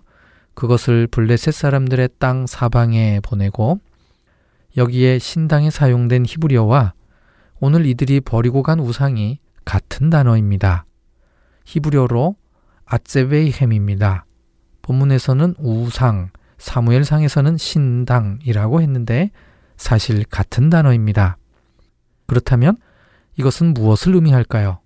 그것을 0.54 1.08
블레셋 1.08 1.54
사람들의 1.54 2.10
땅 2.18 2.46
사방에 2.46 3.20
보내고 3.22 3.80
여기에 4.76 5.18
신당에 5.18 5.70
사용된 5.70 6.24
히브리어와 6.26 6.92
오늘 7.60 7.86
이들이 7.86 8.20
버리고 8.20 8.62
간 8.62 8.78
우상이 8.78 9.40
같은 9.64 10.10
단어입니다. 10.10 10.84
히브리어로 11.64 12.36
아ጼ베이햄입니다. 12.84 14.24
본문에서는 14.82 15.56
우상, 15.58 16.30
사무엘상에서는 16.58 17.56
신당이라고 17.56 18.80
했는데 18.80 19.30
사실 19.76 20.24
같은 20.24 20.70
단어입니다. 20.70 21.36
그렇다면 22.26 22.76
이것은 23.36 23.74
무엇을 23.74 24.14
의미할까요? 24.14 24.80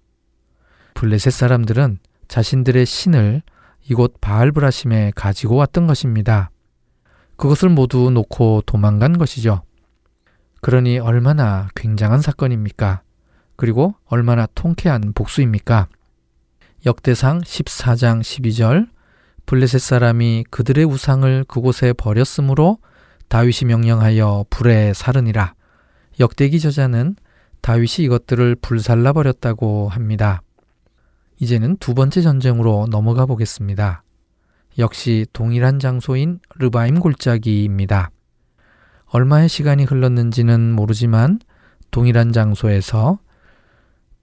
블레셋 0.94 1.32
사람들은 1.32 1.98
자신들의 2.28 2.86
신을 2.86 3.42
이곳 3.88 4.20
바알브라심에 4.20 5.12
가지고 5.14 5.56
왔던 5.56 5.86
것입니다. 5.86 6.50
그것을 7.36 7.68
모두 7.68 8.10
놓고 8.10 8.62
도망간 8.66 9.18
것이죠. 9.18 9.62
그러니 10.62 11.00
얼마나 11.00 11.68
굉장한 11.74 12.20
사건입니까? 12.20 13.02
그리고 13.56 13.96
얼마나 14.06 14.46
통쾌한 14.54 15.12
복수입니까? 15.12 15.88
역대상 16.86 17.40
14장 17.40 18.20
12절 18.20 18.88
블레셋 19.44 19.80
사람이 19.80 20.44
그들의 20.50 20.84
우상을 20.84 21.44
그곳에 21.48 21.92
버렸으므로 21.92 22.78
다윗이 23.28 23.66
명령하여 23.66 24.46
불에 24.50 24.92
사르니라. 24.94 25.54
역대기 26.20 26.60
저자는 26.60 27.16
다윗이 27.60 28.06
이것들을 28.06 28.54
불살라 28.62 29.14
버렸다고 29.14 29.88
합니다. 29.88 30.42
이제는 31.40 31.76
두 31.78 31.92
번째 31.94 32.22
전쟁으로 32.22 32.86
넘어가 32.88 33.26
보겠습니다. 33.26 34.04
역시 34.78 35.26
동일한 35.32 35.80
장소인 35.80 36.38
르바임 36.56 37.00
골짜기입니다. 37.00 38.12
얼마의 39.12 39.48
시간이 39.50 39.84
흘렀는지는 39.84 40.72
모르지만 40.72 41.38
동일한 41.90 42.32
장소에서 42.32 43.18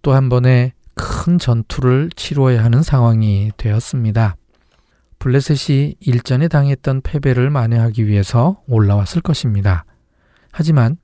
또 0.01 0.13
한 0.13 0.29
번의 0.29 0.73
큰 0.95 1.37
전투를 1.37 2.09
치루어야 2.15 2.63
하는 2.63 2.81
상황이 2.81 3.51
되었습니다. 3.55 4.35
블레셋이 5.19 5.95
일전에 5.99 6.47
당했던 6.47 7.01
패배를 7.01 7.51
만회하기 7.51 8.07
위해서 8.07 8.63
올라왔을 8.67 9.21
것입니다. 9.21 9.85
하지만 10.51 10.97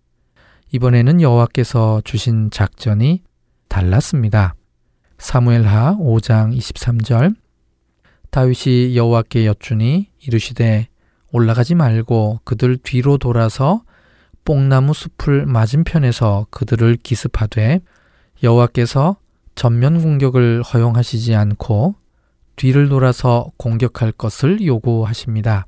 이번에는 0.71 1.21
여호와께서 1.21 2.01
주신 2.03 2.49
작전이 2.49 3.21
달랐습니다. 3.67 4.55
사무엘하 5.19 5.97
5장 5.97 6.57
23절 6.57 7.35
다윗이 8.31 8.97
여호와께 8.97 9.45
여쭈니 9.45 10.09
이르시되 10.21 10.87
올라가지 11.35 11.75
말고 11.75 12.39
그들 12.45 12.77
뒤로 12.77 13.17
돌아서 13.17 13.83
뽕나무 14.45 14.93
숲을 14.93 15.45
맞은편에서 15.45 16.47
그들을 16.49 16.95
기습하되 17.03 17.81
여호와께서 18.41 19.17
전면 19.53 20.01
공격을 20.01 20.63
허용하시지 20.63 21.35
않고 21.35 21.95
뒤를 22.55 22.87
돌아서 22.87 23.51
공격할 23.57 24.13
것을 24.13 24.65
요구하십니다. 24.65 25.67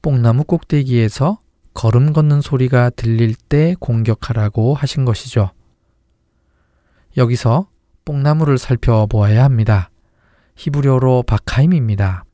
뽕나무 0.00 0.44
꼭대기에서 0.44 1.40
걸음 1.74 2.12
걷는 2.12 2.40
소리가 2.40 2.90
들릴 2.90 3.34
때 3.34 3.74
공격하라고 3.80 4.74
하신 4.74 5.04
것이죠. 5.04 5.50
여기서 7.16 7.68
뽕나무를 8.04 8.58
살펴보아야 8.58 9.42
합니다. 9.42 9.90
히브리어로 10.54 11.24
바카임입니다. 11.24 12.24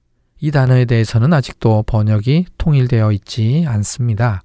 이 0.44 0.50
단어에 0.50 0.85
대해서는 0.85 1.33
아직도 1.33 1.85
번역이 1.85 2.44
통일되어 2.59 3.12
있지 3.12 3.64
않습니다. 3.66 4.42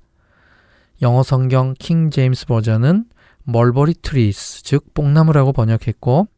영어 1.01 1.23
성경 1.23 1.73
King 1.77 2.09
James 2.09 2.45
Version은 2.45 3.03
mulberry 3.43 3.95
trees, 3.95 4.63
즉 4.63 4.93
뽕나무라고 4.93 5.51
번역했고 5.51 6.29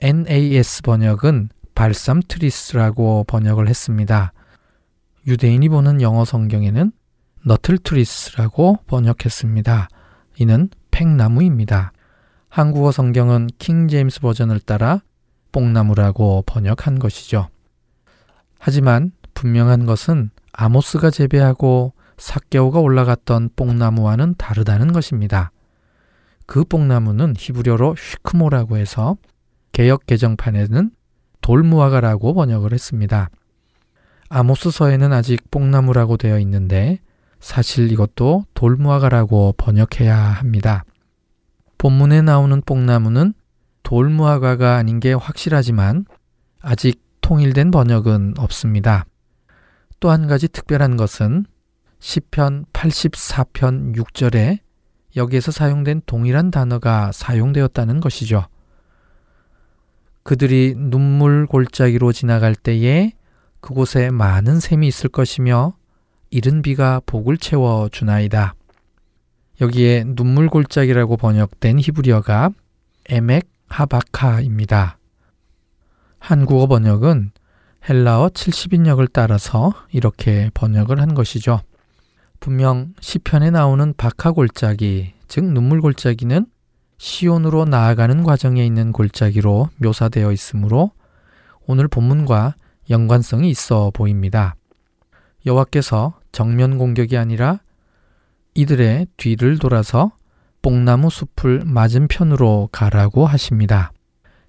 NAS 0.00 0.82
번역은 0.82 1.48
balsam 1.74 2.20
trees라고 2.28 3.24
번역을 3.26 3.66
했습니다. 3.66 4.34
유대인이 5.26 5.70
보는 5.70 6.02
영어 6.02 6.26
성경에는 6.26 6.92
myrtle 7.46 7.78
trees라고 7.78 8.80
번역했습니다. 8.86 9.88
이는 10.38 10.68
팽나무입니다. 10.90 11.92
한국어 12.50 12.92
성경은 12.92 13.48
킹 13.58 13.88
제임스 13.88 14.20
버전을 14.20 14.60
따라 14.60 15.00
뽕나무라고 15.50 16.44
번역한 16.46 16.98
것이죠. 16.98 17.48
하지만 18.66 19.12
분명한 19.34 19.86
것은 19.86 20.30
아모스가 20.52 21.10
재배하고 21.10 21.92
삭개오가 22.16 22.80
올라갔던 22.80 23.50
뽕나무와는 23.54 24.34
다르다는 24.38 24.92
것입니다. 24.92 25.52
그 26.46 26.64
뽕나무는 26.64 27.34
히브리어로 27.38 27.94
휘크모라고 27.94 28.76
해서 28.76 29.18
개역 29.70 30.06
개정판에는 30.06 30.90
돌무화가라고 31.42 32.34
번역을 32.34 32.72
했습니다. 32.72 33.30
아모스서에는 34.30 35.12
아직 35.12 35.48
뽕나무라고 35.52 36.16
되어 36.16 36.40
있는데 36.40 36.98
사실 37.38 37.92
이것도 37.92 38.46
돌무화가라고 38.54 39.54
번역해야 39.58 40.16
합니다. 40.16 40.84
본문에 41.78 42.22
나오는 42.22 42.60
뽕나무는 42.62 43.32
돌무화가가 43.84 44.74
아닌 44.74 44.98
게 44.98 45.12
확실하지만 45.12 46.04
아직 46.60 47.05
통일된 47.26 47.72
번역은 47.72 48.34
없습니다. 48.38 49.04
또 49.98 50.10
한 50.10 50.28
가지 50.28 50.46
특별한 50.46 50.96
것은 50.96 51.44
시편 51.98 52.66
84편 52.72 53.96
6절에 53.96 54.60
여기에서 55.16 55.50
사용된 55.50 56.02
동일한 56.06 56.52
단어가 56.52 57.10
사용되었다는 57.10 57.98
것이죠. 57.98 58.46
그들이 60.22 60.74
눈물 60.76 61.46
골짜기로 61.46 62.12
지나갈 62.12 62.54
때에 62.54 63.10
그곳에 63.60 64.10
많은 64.10 64.60
샘이 64.60 64.86
있을 64.86 65.10
것이며 65.10 65.74
이른 66.30 66.62
비가 66.62 67.00
복을 67.06 67.38
채워 67.38 67.88
주나이다. 67.88 68.54
여기에 69.60 70.04
눈물 70.06 70.48
골짜기라고 70.48 71.16
번역된 71.16 71.80
히브리어가 71.80 72.50
에멕 73.08 73.48
하바카입니다. 73.66 74.95
한국어 76.26 76.66
번역은 76.66 77.30
헬라어 77.88 78.30
70인역을 78.30 79.10
따라서 79.12 79.72
이렇게 79.92 80.50
번역을 80.54 81.00
한 81.00 81.14
것이죠. 81.14 81.60
분명 82.40 82.94
시편에 82.98 83.50
나오는 83.50 83.94
바카 83.96 84.32
골짜기, 84.32 85.12
즉 85.28 85.44
눈물 85.44 85.80
골짜기는 85.80 86.46
시온으로 86.98 87.64
나아가는 87.66 88.24
과정에 88.24 88.66
있는 88.66 88.90
골짜기로 88.90 89.68
묘사되어 89.76 90.32
있으므로 90.32 90.90
오늘 91.64 91.86
본문과 91.86 92.56
연관성이 92.90 93.48
있어 93.50 93.92
보입니다. 93.94 94.56
여호와께서 95.46 96.18
정면 96.32 96.76
공격이 96.76 97.16
아니라 97.16 97.60
이들의 98.54 99.06
뒤를 99.16 99.60
돌아서 99.60 100.10
뽕나무 100.60 101.08
숲을 101.08 101.62
맞은편으로 101.66 102.70
가라고 102.72 103.26
하십니다. 103.26 103.92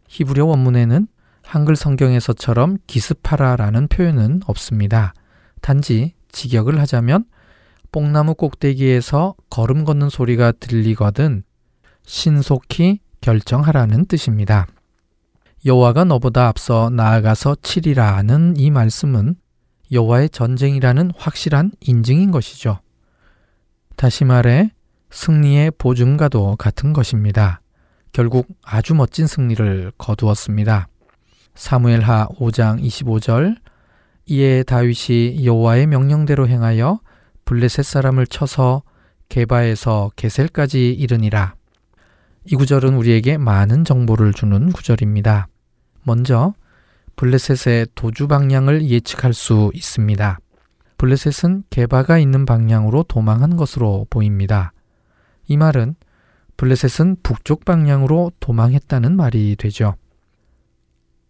히브리어 0.08 0.46
원문에는 0.46 1.08
한글 1.48 1.78
성경에서처럼 1.78 2.78
기습하라라는 2.88 3.88
표현은 3.88 4.42
없습니다. 4.48 5.14
단지 5.62 6.14
직역을 6.34 6.78
하자면 6.82 7.24
뽕나무 7.94 8.36
꼭대기에서 8.36 9.34
걸음 9.50 9.86
걷는 9.86 10.10
소리가 10.10 10.52
들리거든 10.52 11.44
신속히 12.06 13.00
결정하라는 13.22 14.08
뜻입니다. 14.08 14.68
여호와가 15.66 16.04
너보다 16.04 16.48
앞서 16.48 16.90
나아가서 16.90 17.56
치리라는 17.62 18.58
이 18.58 18.70
말씀은 18.70 19.36
여호와의 19.90 20.30
전쟁이라는 20.30 21.12
확실한 21.18 21.72
인증인 21.80 22.32
것이죠. 22.32 22.82
다시 23.96 24.26
말해 24.26 24.72
승리의 25.12 25.72
보증과도 25.78 26.58
같은 26.58 26.92
것입니다. 26.92 27.62
결국 28.12 28.48
아주 28.62 28.94
멋진 28.94 29.28
승리를 29.28 29.94
거두었습니다. 29.98 30.90
사무엘하 31.58 32.28
5장 32.40 32.82
25절 32.84 33.58
이에 34.28 34.62
다윗이 34.62 35.44
여호와의 35.44 35.88
명령대로 35.88 36.48
행하여 36.48 37.00
블레셋 37.46 37.84
사람을 37.84 38.28
쳐서 38.28 38.84
게바에서 39.30 40.12
게셀까지 40.16 40.94
이르니라. 40.94 41.56
이 42.46 42.56
구절은 42.56 42.94
우리에게 42.94 43.38
많은 43.38 43.86
정보를 43.86 44.34
주는 44.34 44.72
구절입니다. 44.72 45.48
먼저 46.04 46.54
블레셋의 47.16 47.88
도주 47.96 48.28
방향을 48.28 48.88
예측할 48.88 49.34
수 49.34 49.72
있습니다. 49.74 50.38
블레셋은 51.00 51.64
게바가 51.72 52.20
있는 52.20 52.46
방향으로 52.46 53.04
도망한 53.04 53.58
것으로 53.58 54.06
보입니다. 54.12 54.74
이 55.48 55.58
말은 55.58 55.96
블레셋은 56.58 57.18
북쪽 57.24 57.66
방향으로 57.66 58.32
도망했다는 58.40 59.16
말이 59.16 59.56
되죠. 59.58 59.96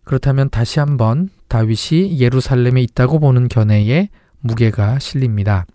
그렇다면 0.07 0.49
다시 0.49 0.79
한번 0.79 1.27
다윗이 1.49 2.21
예루살렘에 2.21 2.81
있다고 2.81 3.19
보는 3.19 3.49
견해에 3.49 4.07
무게가 4.39 4.99
실립니다. 4.99 5.65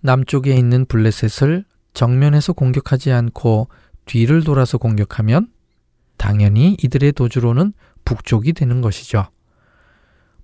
남쪽에 0.00 0.54
있는 0.54 0.84
블레셋을 0.86 1.64
정면에서 1.92 2.52
공격하지 2.52 3.10
않고 3.10 3.66
뒤를 4.04 4.44
돌아서 4.44 4.78
공격하면 4.78 5.48
당연히 6.16 6.76
이들의 6.80 7.10
도주로는 7.12 7.72
북쪽이 8.04 8.52
되는 8.52 8.80
것이죠. 8.80 9.26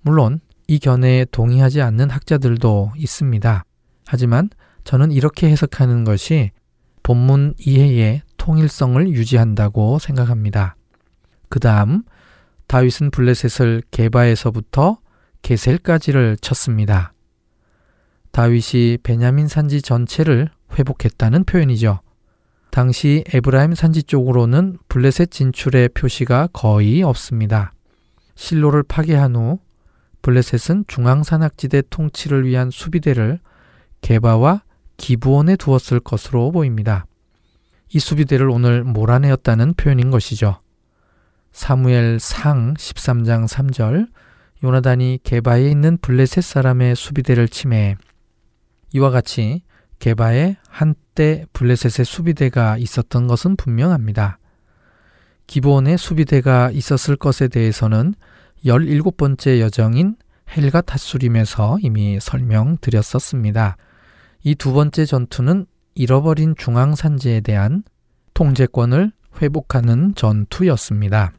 물론 0.00 0.40
이 0.66 0.80
견해에 0.80 1.26
동의하지 1.26 1.82
않는 1.82 2.10
학자들도 2.10 2.94
있습니다. 2.96 3.64
하지만 4.08 4.50
저는 4.82 5.12
이렇게 5.12 5.48
해석하는 5.48 6.02
것이 6.02 6.50
본문 7.04 7.54
이해의 7.60 8.22
통일성을 8.38 9.08
유지한다고 9.08 10.00
생각합니다. 10.00 10.74
그 11.48 11.60
다음 11.60 12.02
다윗은 12.72 13.10
블레셋을 13.10 13.82
게바에서부터 13.90 14.96
게셀까지를 15.42 16.38
쳤습니다. 16.40 17.12
다윗이 18.30 18.96
베냐민 19.02 19.46
산지 19.46 19.82
전체를 19.82 20.48
회복했다는 20.78 21.44
표현이죠. 21.44 22.00
당시 22.70 23.24
에브라임 23.30 23.74
산지 23.74 24.02
쪽으로는 24.02 24.78
블레셋 24.88 25.30
진출의 25.30 25.90
표시가 25.90 26.48
거의 26.54 27.02
없습니다. 27.02 27.74
실로를 28.36 28.84
파괴한 28.84 29.36
후 29.36 29.58
블레셋은 30.22 30.84
중앙산악지대 30.88 31.82
통치를 31.90 32.46
위한 32.46 32.70
수비대를 32.70 33.38
게바와 34.00 34.62
기부원에 34.96 35.56
두었을 35.56 36.00
것으로 36.00 36.50
보입니다. 36.52 37.04
이 37.92 37.98
수비대를 37.98 38.48
오늘 38.48 38.82
몰아내었다는 38.82 39.74
표현인 39.74 40.10
것이죠. 40.10 40.61
사무엘 41.52 42.18
상 42.18 42.74
13장 42.74 43.46
3절 43.46 44.08
요나단이 44.64 45.20
게바에 45.22 45.70
있는 45.70 45.98
블레셋 45.98 46.42
사람의 46.42 46.96
수비대를 46.96 47.48
침해 47.48 47.96
이와 48.92 49.10
같이 49.10 49.62
게바에 49.98 50.56
한때 50.68 51.44
블레셋의 51.52 52.04
수비대가 52.04 52.76
있었던 52.78 53.26
것은 53.26 53.56
분명합니다. 53.56 54.38
기본의 55.46 55.98
수비대가 55.98 56.70
있었을 56.70 57.16
것에 57.16 57.48
대해서는 57.48 58.14
17번째 58.64 59.60
여정인 59.60 60.16
헬가 60.56 60.80
타수림에서 60.80 61.78
이미 61.82 62.18
설명드렸었습니다. 62.20 63.76
이 64.44 64.54
두 64.54 64.72
번째 64.72 65.04
전투는 65.04 65.66
잃어버린 65.94 66.54
중앙산지에 66.56 67.40
대한 67.40 67.84
통제권을 68.34 69.12
회복하는 69.40 70.14
전투였습니다. 70.14 71.32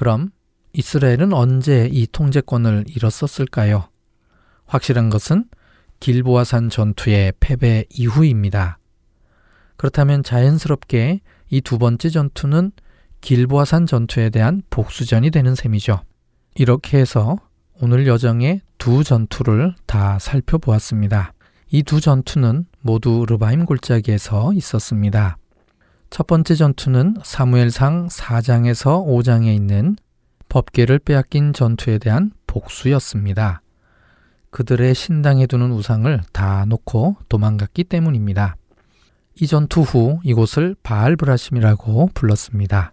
그럼 0.00 0.30
이스라엘은 0.72 1.34
언제 1.34 1.86
이 1.92 2.06
통제권을 2.06 2.86
잃었었을까요? 2.88 3.90
확실한 4.64 5.10
것은 5.10 5.44
길보아산 6.00 6.70
전투의 6.70 7.34
패배 7.38 7.84
이후입니다. 7.90 8.78
그렇다면 9.76 10.22
자연스럽게 10.22 11.20
이 11.50 11.60
두 11.60 11.76
번째 11.76 12.08
전투는 12.08 12.72
길보아산 13.20 13.84
전투에 13.84 14.30
대한 14.30 14.62
복수전이 14.70 15.30
되는 15.30 15.54
셈이죠. 15.54 16.00
이렇게 16.54 16.96
해서 16.96 17.36
오늘 17.82 18.06
여정의 18.06 18.62
두 18.78 19.04
전투를 19.04 19.74
다 19.84 20.18
살펴보았습니다. 20.18 21.34
이 21.72 21.82
두 21.82 22.00
전투는 22.00 22.64
모두 22.80 23.26
르바임 23.28 23.66
골짜기에서 23.66 24.54
있었습니다. 24.54 25.36
첫 26.10 26.26
번째 26.26 26.56
전투는 26.56 27.18
사무엘상 27.22 28.08
4장에서 28.08 29.06
5장에 29.06 29.54
있는 29.54 29.94
법계를 30.48 30.98
빼앗긴 30.98 31.52
전투에 31.52 31.98
대한 31.98 32.32
복수였습니다. 32.48 33.62
그들의 34.50 34.92
신당에 34.96 35.46
두는 35.46 35.70
우상을 35.70 36.20
다 36.32 36.64
놓고 36.66 37.16
도망갔기 37.28 37.84
때문입니다. 37.84 38.56
이 39.40 39.46
전투 39.46 39.82
후 39.82 40.18
이곳을 40.24 40.74
바알브라심이라고 40.82 42.10
불렀습니다. 42.12 42.92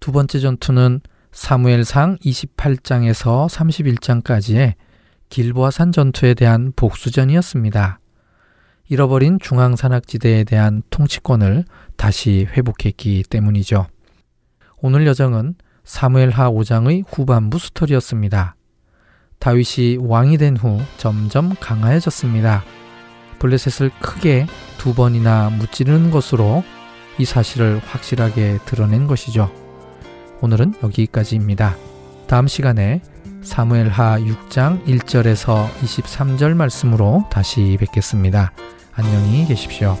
두 0.00 0.10
번째 0.10 0.40
전투는 0.40 1.02
사무엘상 1.32 2.16
28장에서 2.16 3.48
31장까지의 3.50 4.74
길보아산 5.28 5.92
전투에 5.92 6.32
대한 6.32 6.72
복수전이었습니다. 6.74 7.99
잃어버린 8.90 9.38
중앙산악지대에 9.38 10.42
대한 10.42 10.82
통치권을 10.90 11.64
다시 11.96 12.48
회복했기 12.50 13.22
때문이죠. 13.30 13.86
오늘 14.82 15.06
여정은 15.06 15.54
사무엘하 15.84 16.50
5장의 16.50 17.04
후반부 17.08 17.60
스토리였습니다. 17.60 18.56
다윗이 19.38 19.98
왕이 20.00 20.38
된 20.38 20.56
후 20.56 20.80
점점 20.96 21.54
강화해졌습니다. 21.60 22.64
블레셋을 23.38 23.92
크게 24.00 24.46
두 24.78 24.92
번이나 24.92 25.50
무찌르는 25.50 26.10
것으로 26.10 26.64
이 27.16 27.24
사실을 27.24 27.80
확실하게 27.86 28.58
드러낸 28.66 29.06
것이죠. 29.06 29.52
오늘은 30.40 30.74
여기까지입니다. 30.82 31.76
다음 32.26 32.48
시간에 32.48 33.02
사무엘하 33.42 34.18
6장 34.18 34.84
1절에서 34.84 35.68
23절 35.74 36.54
말씀으로 36.54 37.24
다시 37.30 37.76
뵙겠습니다. 37.78 38.52
안녕히 39.02 39.46
계십시오. 39.46 39.96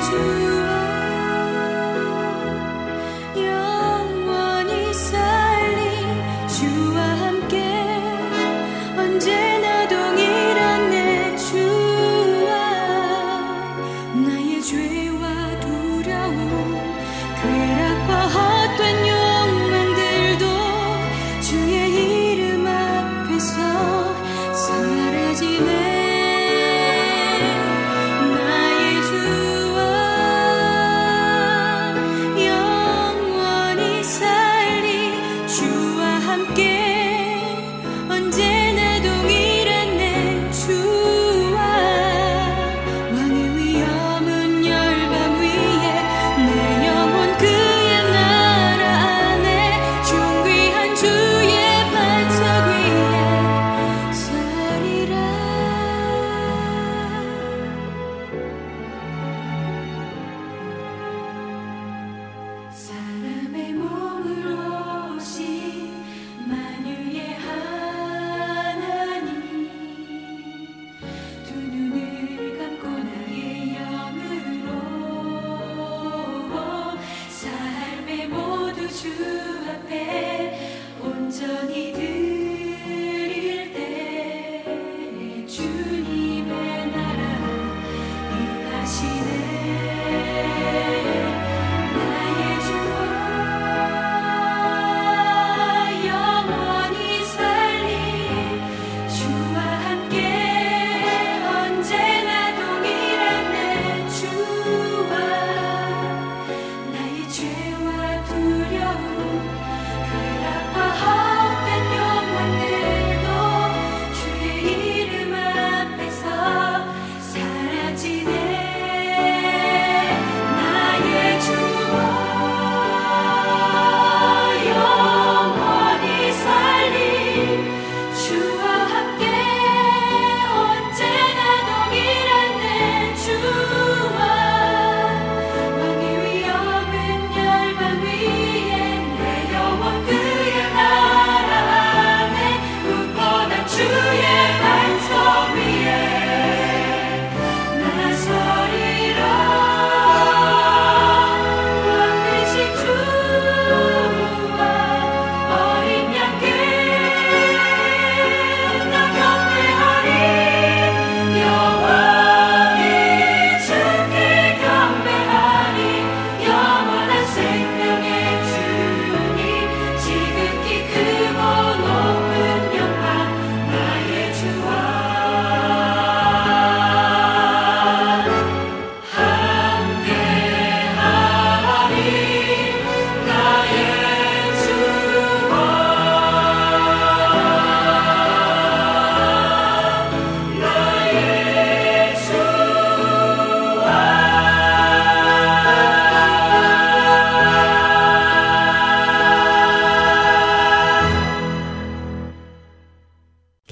to 0.00 0.39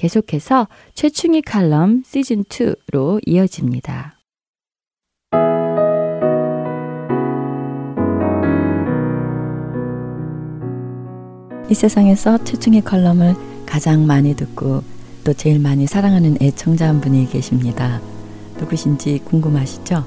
계속해서 0.09 0.67
최충희 0.95 1.43
칼럼 1.43 2.01
시즌2로 2.01 3.19
이어집니다. 3.25 4.15
이 11.69 11.73
세상에서 11.75 12.43
최충희 12.43 12.81
칼럼을 12.81 13.35
가장 13.67 14.07
많이 14.07 14.35
듣고 14.35 14.81
또 15.23 15.33
제일 15.33 15.59
많이 15.59 15.85
사랑하는 15.85 16.37
애청자 16.41 16.87
한 16.87 16.99
분이 16.99 17.29
계십니다. 17.29 18.01
누구신지 18.57 19.19
궁금하시죠? 19.25 20.03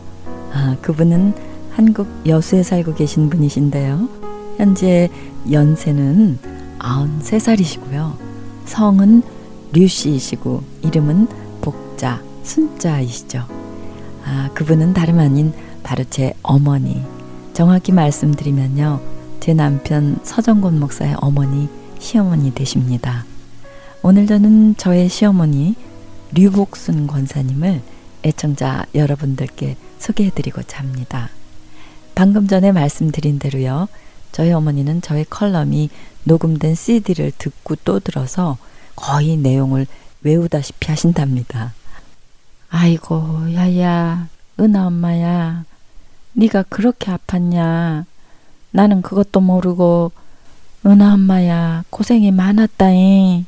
아, 0.53 0.77
그분은 0.83 1.33
한국 1.71 2.09
여수에 2.27 2.65
살고 2.65 2.97
계신 2.97 3.31
분이신데요. 3.31 4.09
현재 4.57 5.09
연세는 5.51 6.38
93살이시고요. 6.81 8.17
성은 8.65 9.23
류씨이시고 9.72 10.62
이름은 10.82 11.28
복자, 11.61 12.22
순자이시죠. 12.42 13.46
아, 14.24 14.50
그분은 14.54 14.94
다름 14.94 15.18
아닌 15.18 15.52
바로 15.82 16.04
제 16.08 16.35
어머니. 16.42 17.02
정확히 17.54 17.92
말씀드리면요. 17.92 19.00
제 19.40 19.54
남편 19.54 20.18
서정곤 20.22 20.78
목사의 20.78 21.16
어머니, 21.18 21.68
시어머니 21.98 22.54
되십니다. 22.54 23.24
오늘 24.02 24.26
저는 24.26 24.76
저의 24.76 25.08
시어머니 25.08 25.74
류복순 26.32 27.06
권사님을 27.06 27.82
애청자 28.24 28.87
여러분들께 28.94 29.76
소개해드리고자 29.98 30.78
합니다. 30.78 31.30
방금 32.14 32.46
전에 32.46 32.72
말씀드린 32.72 33.38
대로요. 33.38 33.88
저희 34.32 34.52
어머니는 34.52 35.02
저의 35.02 35.24
컬럼이 35.28 35.90
녹음된 36.24 36.74
CD를 36.74 37.32
듣고 37.37 37.76
또 37.85 38.00
들어서 38.00 38.58
거의 38.96 39.37
내용을 39.37 39.87
외우다시피 40.22 40.88
하신답니다. 40.88 41.74
아이고 42.70 43.52
야야 43.55 44.28
은하 44.59 44.87
엄마야 44.87 45.64
네가 46.33 46.64
그렇게 46.68 47.12
아팠냐 47.12 48.05
나는 48.70 49.02
그것도 49.02 49.40
모르고 49.40 50.12
은하 50.87 51.14
엄마야 51.14 51.85
고생이 51.90 52.31
많았다잉 52.31 53.46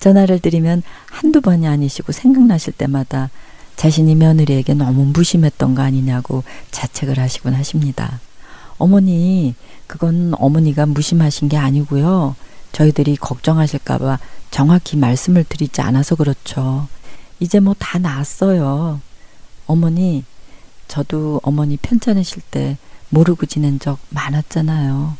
전화를 0.00 0.38
드리면 0.40 0.82
한두 1.06 1.40
번이 1.40 1.66
아니시고 1.66 2.12
생각나실 2.12 2.72
때마다 2.74 3.30
자신이 3.76 4.14
며느리에게 4.16 4.74
너무 4.74 5.04
무심했던 5.06 5.74
거 5.74 5.82
아니냐고 5.82 6.42
자책을 6.70 7.18
하시곤 7.18 7.54
하십니다. 7.54 8.20
어머니, 8.76 9.54
그건 9.86 10.34
어머니가 10.36 10.86
무심하신 10.86 11.48
게 11.48 11.56
아니고요. 11.56 12.34
저희들이 12.78 13.16
걱정하실까봐 13.16 14.20
정확히 14.52 14.96
말씀을 14.96 15.42
드리지 15.44 15.80
않아서 15.80 16.14
그렇죠. 16.14 16.86
이제 17.40 17.58
뭐 17.58 17.74
다 17.76 17.98
나았어요. 17.98 19.00
어머니, 19.66 20.24
저도 20.86 21.40
어머니 21.42 21.76
편찮으실 21.76 22.40
때 22.52 22.76
모르고 23.10 23.46
지낸 23.46 23.80
적 23.80 23.98
많았잖아요. 24.10 25.16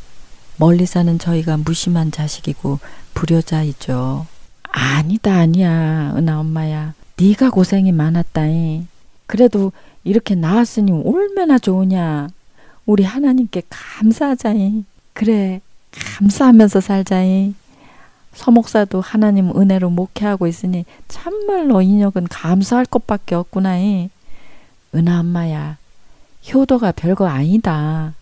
멀리 0.56 0.86
사는 0.86 1.18
저희가 1.18 1.56
무심한 1.56 2.12
자식이고 2.12 2.78
불효자이죠. 3.14 4.26
아니다 4.62 5.34
아니야 5.34 6.14
은하 6.16 6.38
엄마야. 6.38 6.94
네가 7.16 7.50
고생이 7.50 7.90
많았다잉. 7.90 8.86
그래도 9.26 9.72
이렇게 10.04 10.36
나왔으니 10.36 10.92
얼마나 11.04 11.58
좋으냐. 11.58 12.28
우리 12.86 13.02
하나님께 13.02 13.62
감사하자잉. 13.68 14.84
그래 15.12 15.60
감사하면서 15.92 16.80
살자잉. 16.80 17.54
서목사도 18.34 19.00
하나님 19.00 19.50
은혜로 19.50 19.90
목회하고 19.90 20.46
있으니 20.46 20.84
참말로 21.08 21.82
인혁은 21.82 22.28
감사할 22.28 22.86
것밖에 22.86 23.34
없구나잉. 23.34 24.10
은하 24.94 25.20
엄마야. 25.20 25.76
효도가 26.52 26.92
별거 26.92 27.26
아니다. 27.26 28.14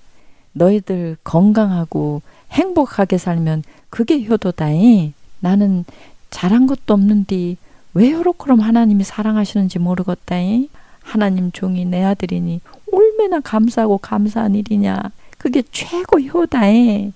너희들 0.52 1.16
건강하고 1.22 2.22
행복하게 2.50 3.18
살면 3.18 3.62
그게 3.90 4.24
효도다잉. 4.24 5.12
나는 5.40 5.84
잘한 6.30 6.66
것도 6.66 6.94
없는데 6.94 7.56
왜 7.94 8.12
요렇게럼 8.12 8.60
하나님이 8.60 9.04
사랑하시는지 9.04 9.78
모르겠다잉. 9.78 10.68
하나님 11.02 11.52
종이 11.52 11.84
내 11.84 12.02
아들이니 12.02 12.60
얼마나 12.92 13.40
감사하고 13.40 13.98
감사한 13.98 14.54
일이냐. 14.54 14.98
그게 15.38 15.62
최고 15.70 16.20
효다잉. 16.20 17.12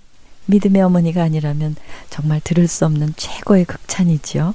믿음의 0.50 0.82
어머니가 0.82 1.22
아니라면 1.22 1.76
정말 2.10 2.40
들을 2.42 2.66
수 2.66 2.84
없는 2.84 3.14
최고의 3.16 3.64
극찬이지요. 3.64 4.54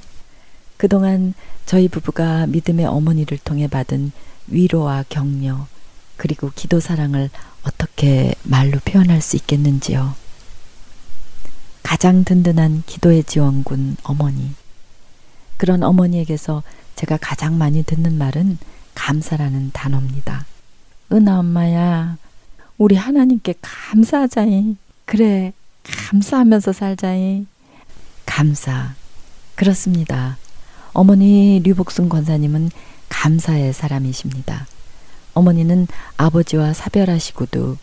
그동안 0.76 1.34
저희 1.64 1.88
부부가 1.88 2.46
믿음의 2.46 2.86
어머니를 2.86 3.38
통해 3.38 3.66
받은 3.66 4.12
위로와 4.48 5.04
격려, 5.08 5.66
그리고 6.16 6.52
기도 6.54 6.80
사랑을 6.80 7.30
어떻게 7.64 8.34
말로 8.42 8.78
표현할 8.84 9.20
수 9.20 9.36
있겠는지요. 9.36 10.14
가장 11.82 12.24
든든한 12.24 12.84
기도의 12.86 13.24
지원군 13.24 13.96
어머니. 14.02 14.52
그런 15.56 15.82
어머니에게서 15.82 16.62
제가 16.94 17.16
가장 17.16 17.58
많이 17.58 17.82
듣는 17.82 18.18
말은 18.18 18.58
감사라는 18.94 19.70
단어입니다. 19.72 20.46
은하 21.12 21.38
엄마야, 21.38 22.18
우리 22.78 22.96
하나님께 22.96 23.54
감사하자이. 23.60 24.76
그래, 25.04 25.52
감사하면서 25.86 26.72
살자이. 26.72 27.46
감사. 28.24 28.94
그렇습니다. 29.54 30.36
어머니 30.92 31.60
류복순 31.64 32.08
권사님은 32.08 32.70
감사의 33.08 33.72
사람이십니다. 33.72 34.66
어머니는 35.34 35.86
아버지와 36.16 36.72
사별하시고도 36.72 37.76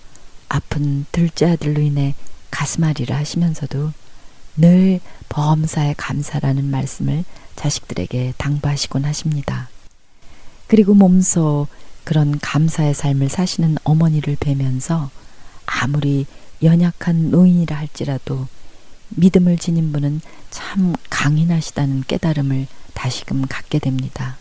아픈 0.49 1.05
둘째 1.11 1.51
아들로 1.51 1.81
인해 1.81 2.15
가슴앓이를 2.51 3.15
하시면서도 3.15 3.91
늘 4.57 4.99
범사에 5.29 5.95
감사라는 5.97 6.65
말씀을 6.65 7.23
자식들에게 7.55 8.33
당부하시곤 8.37 9.05
하십니다. 9.05 9.69
그리고 10.67 10.93
몸소 10.93 11.67
그런 12.03 12.39
감사의 12.39 12.93
삶을 12.93 13.29
사시는 13.29 13.77
어머니를 13.83 14.35
뵈면서 14.39 15.09
아무리 15.65 16.25
연약한 16.63 17.31
노인이라 17.31 17.75
할지라도 17.75 18.47
믿음을 19.09 19.57
지닌 19.57 19.91
분은 19.91 20.21
참 20.49 20.93
강인하시다는 21.09 22.03
깨달음을 22.07 22.67
다시금 22.93 23.45
갖게 23.47 23.79
됩니다. 23.79 24.37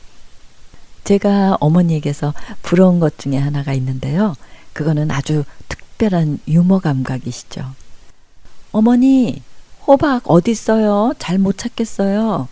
제가 1.05 1.57
어머니에게서 1.61 2.33
부러운 2.63 3.01
것 3.01 3.19
중에 3.19 3.37
하나가 3.37 3.73
있는데요. 3.75 4.35
그거는 4.73 5.11
아주 5.11 5.45
특별한 5.69 6.39
유머 6.49 6.79
감각이시죠. 6.79 7.75
어머니, 8.71 9.43
호박 9.87 10.23
어디 10.31 10.53
있어요? 10.53 11.13
잘 11.19 11.39
못 11.39 11.59
찾겠어요. 11.59 12.49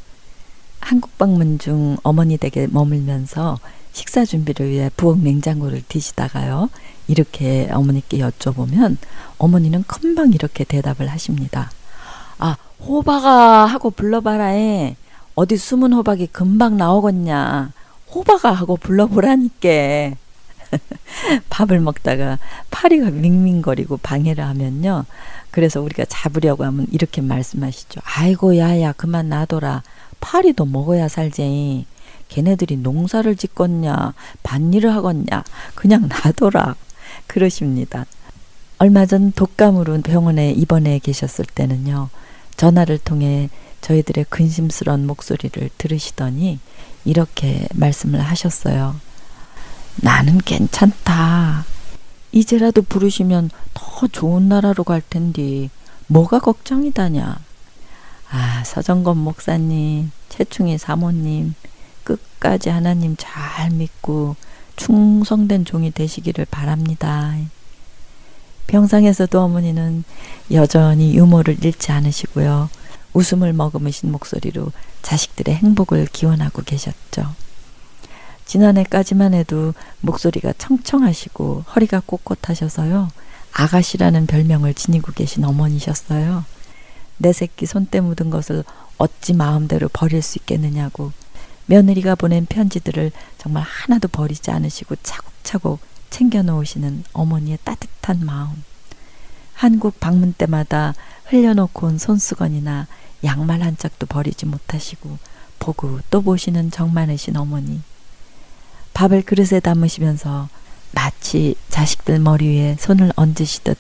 한국 0.81 1.17
방문 1.17 1.59
중 1.59 1.97
어머니 2.03 2.37
댁에 2.37 2.67
머물면서 2.71 3.59
식사 3.93 4.25
준비를 4.25 4.71
위해 4.71 4.91
부엌 4.97 5.21
냉장고를 5.21 5.83
뒤시다가요. 5.89 6.71
이렇게 7.11 7.69
어머니께 7.73 8.19
여쭤보면 8.19 8.97
어머니는 9.37 9.83
금방 9.89 10.33
이렇게 10.33 10.63
대답을 10.63 11.09
하십니다. 11.09 11.73
아, 12.39 12.57
호박아 12.81 13.67
하고 13.67 13.91
불러봐라에 13.91 14.95
어디 15.35 15.57
숨은 15.57 15.93
호박이 15.93 16.29
금방 16.29 16.77
나오겠냐. 16.77 17.73
호박아 18.15 18.53
하고 18.53 18.77
불러보라니까. 18.77 20.15
밥을 21.51 21.81
먹다가 21.81 22.39
파리가 22.71 23.11
밍밍거리고 23.11 23.97
방해를 23.97 24.45
하면요. 24.47 25.05
그래서 25.51 25.81
우리가 25.81 26.05
잡으려고 26.09 26.65
하면 26.65 26.87
이렇게 26.93 27.23
말씀하시죠. 27.23 28.03
아이고 28.05 28.57
야 28.57 28.81
야 28.81 28.93
그만 28.93 29.29
놔둬라. 29.31 29.83
파리도 30.21 30.65
먹어야 30.65 31.09
살지. 31.09 31.87
걔네들이 32.29 32.77
농사를 32.77 33.35
짓겠냐, 33.35 34.15
밭일을 34.45 34.95
하겠냐, 34.95 35.43
그냥 35.75 36.09
놔둬라. 36.09 36.77
그러십니다. 37.31 38.07
얼마 38.79 39.07
전 39.07 39.31
독감으로 39.31 40.01
병원에 40.03 40.51
입원해 40.51 40.99
계셨을 40.99 41.45
때는요, 41.45 42.09
전화를 42.57 42.99
통해 42.99 43.49
저희들의 43.83 44.27
근심스러운 44.29 45.07
목소리를 45.07 45.71
들으시더니 45.79 46.59
이렇게 47.05 47.69
말씀을 47.75 48.21
하셨어요. 48.21 48.97
나는 50.03 50.39
괜찮다. 50.39 51.65
이제라도 52.33 52.83
부르시면 52.83 53.51
더 53.75 54.09
좋은 54.09 54.49
나라로 54.49 54.83
갈 54.83 55.01
텐데 55.01 55.71
뭐가 56.09 56.41
걱정이다냐. 56.41 57.39
아, 58.33 58.65
서정건 58.65 59.19
목사님, 59.19 60.11
최충희 60.31 60.79
사모님, 60.79 61.55
끝까지 62.03 62.71
하나님 62.71 63.15
잘 63.17 63.71
믿고 63.71 64.35
충성된 64.81 65.67
종이 65.67 65.91
되시기를 65.91 66.47
바랍니다. 66.51 67.37
병상에서도 68.67 69.39
어머니는 69.39 70.05
여전히 70.53 71.15
유머를 71.15 71.63
잃지 71.63 71.93
않으시고요. 71.93 72.71
웃음을 73.13 73.53
머금으신 73.53 74.11
목소리로 74.11 74.73
자식들의 75.03 75.55
행복을 75.55 76.07
기원하고 76.07 76.63
계셨죠. 76.63 77.35
지난해까지만 78.47 79.35
해도 79.35 79.75
목소리가 80.01 80.55
청청하시고 80.57 81.65
허리가 81.77 82.01
꼿꼿하셔서요. 82.01 83.11
아가씨라는 83.53 84.27
별명을 84.27 84.73
지니고 84.73 85.13
계신 85.13 85.45
어머니셨어요. 85.45 86.45
내 87.19 87.35
새끼 87.35 87.67
손때 87.67 88.01
묻은 88.01 88.31
것을 88.31 88.65
어찌 88.97 89.35
마음대로 89.35 89.91
버릴 89.93 90.23
수 90.23 90.39
있겠느냐고 90.39 91.13
며느리가 91.71 92.17
보낸 92.17 92.47
편지들을 92.47 93.13
정말 93.39 93.63
하나도 93.63 94.09
버리지 94.09 94.51
않으시고 94.51 94.97
차곡차곡 95.05 95.79
챙겨 96.11 96.43
놓으시는 96.43 97.05
어머니의 97.13 97.59
따뜻한 97.63 98.27
마음. 98.27 98.65
한국 99.55 100.01
방문 100.01 100.33
때마다 100.33 100.95
흘려놓고 101.27 101.87
온 101.87 101.99
손수건이나 101.99 102.89
양말 103.23 103.63
한 103.63 103.77
짝도 103.77 104.07
버리지 104.07 104.47
못하시고 104.47 105.19
보고 105.61 106.01
또 106.11 106.23
보시는 106.23 106.73
정 106.73 106.93
많으신 106.93 107.37
어머니. 107.37 107.81
밥을 108.93 109.23
그릇에 109.23 109.61
담으시면서 109.61 110.49
마치 110.91 111.55
자식들 111.69 112.19
머리 112.19 112.49
위에 112.49 112.77
손을 112.81 113.13
얹으시듯 113.15 113.79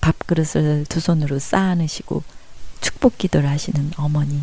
밥그릇을 0.00 0.86
두 0.88 1.00
손으로 1.00 1.40
쌓아내시고 1.40 2.22
축복 2.80 3.18
기도를 3.18 3.48
하시는 3.48 3.90
어머니. 3.96 4.40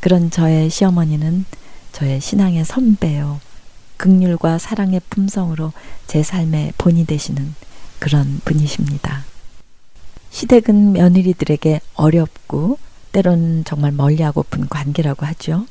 그런 0.00 0.30
저의 0.30 0.68
시어머니는 0.68 1.46
저의 1.96 2.20
신앙의 2.20 2.66
선배요. 2.66 3.40
극률과 3.96 4.58
사랑의 4.58 5.00
품성으로 5.08 5.72
제 6.06 6.22
삶의 6.22 6.74
본이 6.76 7.06
되시는 7.06 7.54
그런 7.98 8.38
분이십니다. 8.44 9.24
시댁은 10.28 10.92
며느리들에게 10.92 11.80
어렵고 11.94 12.78
때로는 13.12 13.64
정말 13.64 13.92
멀리하고픈 13.92 14.68
관계라고 14.68 15.24
하죠. 15.24 15.66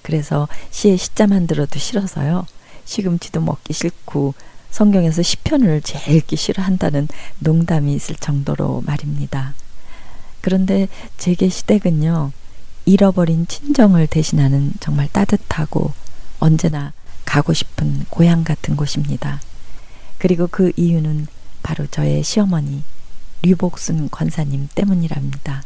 그래서 0.00 0.48
시에 0.70 0.96
시자만 0.96 1.46
들어도 1.46 1.78
싫어서요. 1.78 2.46
시금치도 2.86 3.42
먹기 3.42 3.74
싫고 3.74 4.32
성경에서 4.70 5.20
시편을 5.20 5.82
제일 5.82 6.16
읽기 6.16 6.36
싫어한다는 6.36 7.06
농담이 7.40 7.94
있을 7.94 8.14
정도로 8.16 8.82
말입니다. 8.86 9.52
그런데 10.40 10.88
제게 11.18 11.50
시댁은요. 11.50 12.32
잃어버린 12.86 13.46
친정을 13.48 14.06
대신하는 14.06 14.72
정말 14.80 15.08
따뜻하고 15.08 15.92
언제나 16.38 16.92
가고 17.24 17.52
싶은 17.52 18.06
고향 18.08 18.44
같은 18.44 18.76
곳입니다. 18.76 19.40
그리고 20.18 20.46
그 20.46 20.72
이유는 20.76 21.26
바로 21.62 21.86
저의 21.88 22.22
시어머니 22.22 22.84
류복순 23.42 24.08
권사님 24.10 24.68
때문이랍니다. 24.74 25.64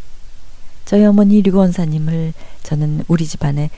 저희 0.86 1.04
어머니 1.04 1.42
류원사님을 1.42 2.32
저는 2.62 3.04
우리 3.06 3.26
집안의 3.26 3.70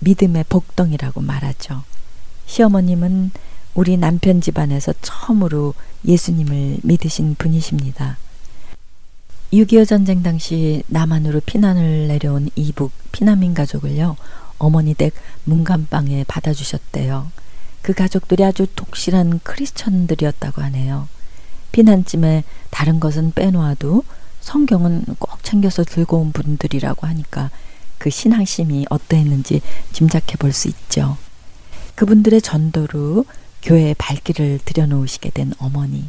믿음의 0.00 0.46
복덩이라고 0.48 1.20
말하죠. 1.20 1.84
시어머님은 2.46 3.30
우리 3.74 3.98
남편 3.98 4.40
집안에서 4.40 4.94
처음으로 5.02 5.74
예수님을 6.06 6.78
믿으신 6.82 7.34
분이십니다. 7.36 8.16
6.25 9.52 9.86
전쟁 9.86 10.22
당시 10.22 10.82
남한으로 10.88 11.40
피난을 11.40 12.08
내려온 12.08 12.50
이북 12.56 12.92
피난민 13.12 13.54
가족을요, 13.54 14.16
어머니 14.58 14.94
댁 14.94 15.14
문간방에 15.44 16.24
받아주셨대요. 16.24 17.30
그 17.82 17.92
가족들이 17.92 18.44
아주 18.44 18.66
독실한 18.74 19.40
크리스천들이었다고 19.44 20.62
하네요. 20.62 21.08
피난쯤에 21.72 22.42
다른 22.70 22.98
것은 22.98 23.32
빼놓아도 23.32 24.02
성경은 24.40 25.04
꼭 25.18 25.42
챙겨서 25.44 25.84
들고 25.84 26.18
온 26.18 26.32
분들이라고 26.32 27.06
하니까 27.06 27.50
그 27.98 28.10
신앙심이 28.10 28.86
어떠했는지 28.90 29.62
짐작해 29.92 30.36
볼 30.36 30.52
수 30.52 30.68
있죠. 30.68 31.16
그분들의 31.94 32.42
전도로 32.42 33.24
교회에 33.62 33.94
발길을 33.94 34.60
들여놓으시게 34.64 35.30
된 35.30 35.52
어머니. 35.58 36.04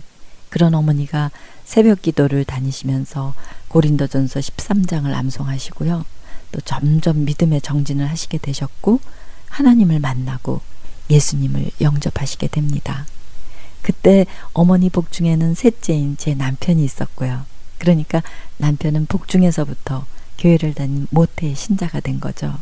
그런 0.50 0.74
어머니가 0.74 1.32
새벽 1.66 2.02
기도를 2.02 2.45
다니시면서 2.45 3.34
고린도전서 3.68 4.39
13장을 4.39 5.12
암송하시고요. 5.14 6.06
또 6.52 6.62
점점 6.62 7.26
믿음의 7.26 7.62
정진을 7.62 8.10
하시게 8.10 8.38
되셨고 8.38 9.00
하나님을 9.50 10.00
만나고 10.00 10.62
예수님을 11.10 11.72
영접하시게 11.82 12.48
됩니다. 12.48 13.06
그때 13.82 14.26
어머니 14.54 14.89
복중에는 14.89 15.54
셋째인 15.54 16.18
제 16.18 16.34
남편이 16.34 16.84
있었고요. 16.84 17.45
그러니까 17.78 18.22
남편은 18.58 19.06
복중에서부터 19.06 20.06
교회를 20.38 20.74
다닌 20.74 21.08
모태의 21.10 21.56
신자가 21.56 22.00
된 22.00 22.20
거죠. 22.20 22.58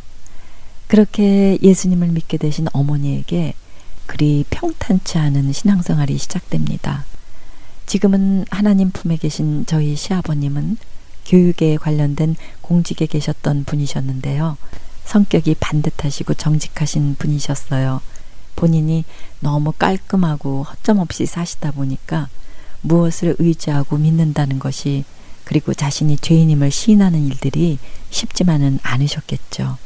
그렇게 0.86 1.58
예수님을 1.62 2.08
믿게 2.08 2.36
되신 2.36 2.68
어머니에게 2.72 3.54
그리 4.06 4.44
평탄치 4.50 5.18
않은 5.18 5.52
신앙생활이 5.52 6.16
시작됩니다. 6.16 7.04
지금은 7.86 8.44
하나님 8.50 8.90
품에 8.90 9.16
계신 9.16 9.64
저희 9.64 9.94
시아버님은 9.94 10.76
교육에 11.24 11.76
관련된 11.76 12.34
공직에 12.60 13.06
계셨던 13.06 13.64
분이셨는데요. 13.64 14.56
성격이 15.04 15.54
반듯하시고 15.60 16.34
정직하신 16.34 17.14
분이셨어요. 17.16 18.00
본인이 18.56 19.04
너무 19.38 19.70
깔끔하고 19.72 20.64
허점 20.64 20.98
없이 20.98 21.26
사시다 21.26 21.70
보니까 21.70 22.28
무엇을 22.80 23.36
의지하고 23.38 23.98
믿는다는 23.98 24.58
것이 24.58 25.04
그리고 25.44 25.72
자신이 25.72 26.16
죄인임을 26.16 26.72
시인하는 26.72 27.24
일들이 27.26 27.78
쉽지만은 28.10 28.80
않으셨겠죠. 28.82 29.78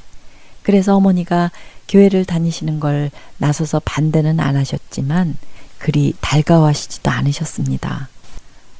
그래서 0.62 0.96
어머니가 0.96 1.50
교회를 1.88 2.24
다니시는 2.24 2.80
걸 2.80 3.10
나서서 3.36 3.80
반대는 3.84 4.40
안 4.40 4.56
하셨지만 4.56 5.36
그리 5.80 6.14
달가워하시지도 6.20 7.10
않으셨습니다. 7.10 8.08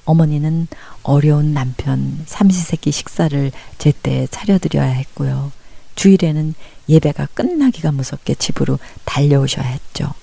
어머니는 0.05 0.68
어려운 1.03 1.53
남편 1.53 2.22
삼시세끼 2.26 2.92
식사를 2.92 3.51
제때 3.78 4.28
차려드려야 4.30 4.90
했고요. 4.90 5.51
주일에는 5.96 6.55
예배가 6.88 7.26
끝나기가 7.34 7.90
무섭게 7.90 8.34
집으로 8.34 8.78
달려오셔야 9.05 9.66
했죠. 9.66 10.14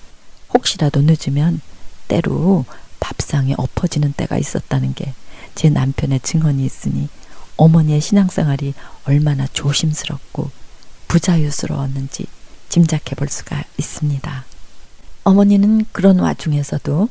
혹시라도 0.53 1.01
늦으면 1.01 1.59
때로 2.07 2.63
밥상에 3.01 3.53
엎어지는 3.57 4.13
때가 4.13 4.37
있었다는 4.37 4.93
게 4.93 5.13
제 5.57 5.69
남편의 5.69 6.19
증언이 6.19 6.63
있으니 6.63 7.09
어머니의 7.57 7.99
신앙생활이 7.99 8.75
얼마나 9.05 9.47
조심스럽고 9.47 10.51
부자유스러웠는지 11.07 12.27
짐작해 12.69 13.15
볼 13.15 13.27
수가 13.27 13.63
있습니다. 13.79 14.45
어머니는 15.31 15.83
그런 15.91 16.19
와중에서도 16.19 17.09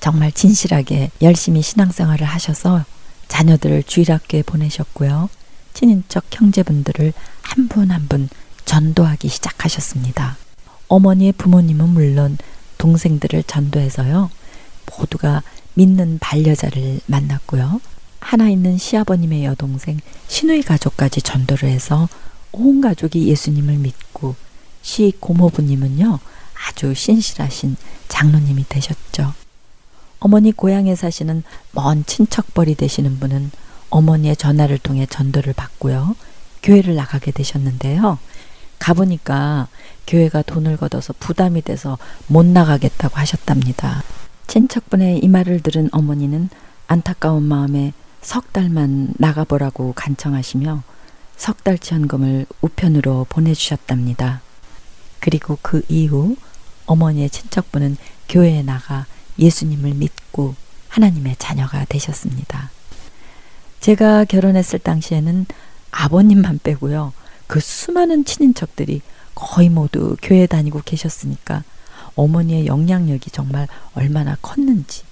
정말 0.00 0.32
진실하게 0.32 1.10
열심히 1.20 1.60
신앙생활을 1.60 2.26
하셔서 2.26 2.86
자녀들을 3.28 3.82
주일학교에 3.82 4.42
보내셨고요. 4.42 5.28
친인척 5.74 6.24
형제분들을 6.30 7.12
한 7.42 7.68
분 7.68 7.90
한 7.90 8.08
분 8.08 8.30
전도하기 8.64 9.28
시작하셨습니다. 9.28 10.38
어머니의 10.88 11.32
부모님은 11.32 11.90
물론 11.90 12.38
동생들을 12.78 13.42
전도해서요. 13.42 14.30
모두가 14.86 15.42
믿는 15.74 16.18
반려자를 16.20 17.00
만났고요. 17.04 17.82
하나 18.20 18.48
있는 18.48 18.78
시아버님의 18.78 19.44
여동생 19.44 20.00
신우이 20.26 20.62
가족까지 20.62 21.20
전도를 21.20 21.68
해서 21.68 22.08
온 22.50 22.80
가족이 22.80 23.28
예수님을 23.28 23.76
믿고 23.76 24.36
시 24.80 25.12
고모부님은요. 25.20 26.18
아주 26.66 26.94
신실하신 26.94 27.76
장로님이 28.08 28.64
되셨죠. 28.68 29.34
어머니 30.20 30.52
고향에 30.52 30.94
사시는 30.94 31.44
먼 31.72 32.04
친척벌이 32.04 32.74
되시는 32.74 33.20
분은 33.20 33.50
어머니의 33.90 34.36
전화를 34.36 34.78
통해 34.78 35.06
전도를 35.06 35.52
받고요. 35.52 36.16
교회를 36.62 36.94
나가게 36.94 37.30
되셨는데요. 37.30 38.18
가보니까 38.78 39.68
교회가 40.06 40.42
돈을 40.42 40.76
걷어서 40.76 41.14
부담이 41.18 41.62
돼서 41.62 41.98
못 42.26 42.44
나가겠다고 42.44 43.16
하셨답니다. 43.16 44.02
친척분의 44.46 45.18
이 45.18 45.28
말을 45.28 45.60
들은 45.60 45.88
어머니는 45.92 46.48
안타까운 46.86 47.42
마음에 47.42 47.92
석 48.22 48.52
달만 48.52 49.14
나가보라고 49.18 49.92
간청하시며 49.94 50.82
석 51.36 51.62
달치 51.62 51.94
현금을 51.94 52.46
우편으로 52.60 53.26
보내주셨답니다. 53.28 54.40
그리고 55.20 55.58
그 55.62 55.82
이후 55.88 56.36
어머니의 56.86 57.30
친척분은 57.30 57.96
교회에 58.28 58.62
나가 58.62 59.06
예수님을 59.38 59.94
믿고 59.94 60.54
하나님의 60.88 61.36
자녀가 61.38 61.84
되셨습니다. 61.84 62.70
제가 63.80 64.24
결혼했을 64.24 64.78
당시에는 64.78 65.46
아버님만 65.90 66.60
빼고요. 66.62 67.12
그 67.46 67.60
수많은 67.60 68.24
친인척들이 68.24 69.00
거의 69.34 69.68
모두 69.68 70.16
교회 70.20 70.46
다니고 70.46 70.82
계셨으니까 70.84 71.62
어머니의 72.16 72.66
영향력이 72.66 73.30
정말 73.30 73.68
얼마나 73.94 74.36
컸는지 74.42 75.02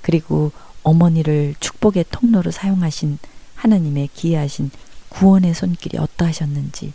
그리고 0.00 0.52
어머니를 0.82 1.54
축복의 1.60 2.06
통로로 2.10 2.50
사용하신 2.50 3.18
하나님의 3.56 4.08
기이하신 4.14 4.70
구원의 5.10 5.54
손길이 5.54 5.98
어떠하셨는지 5.98 6.92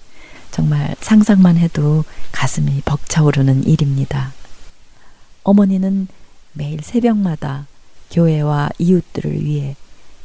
정말 0.51 0.95
상상만 0.99 1.57
해도 1.57 2.03
가슴이 2.31 2.81
벅차오르는 2.85 3.63
일입니다. 3.63 4.33
어머니는 5.43 6.07
매일 6.53 6.81
새벽마다 6.81 7.65
교회와 8.11 8.69
이웃들을 8.77 9.43
위해 9.43 9.75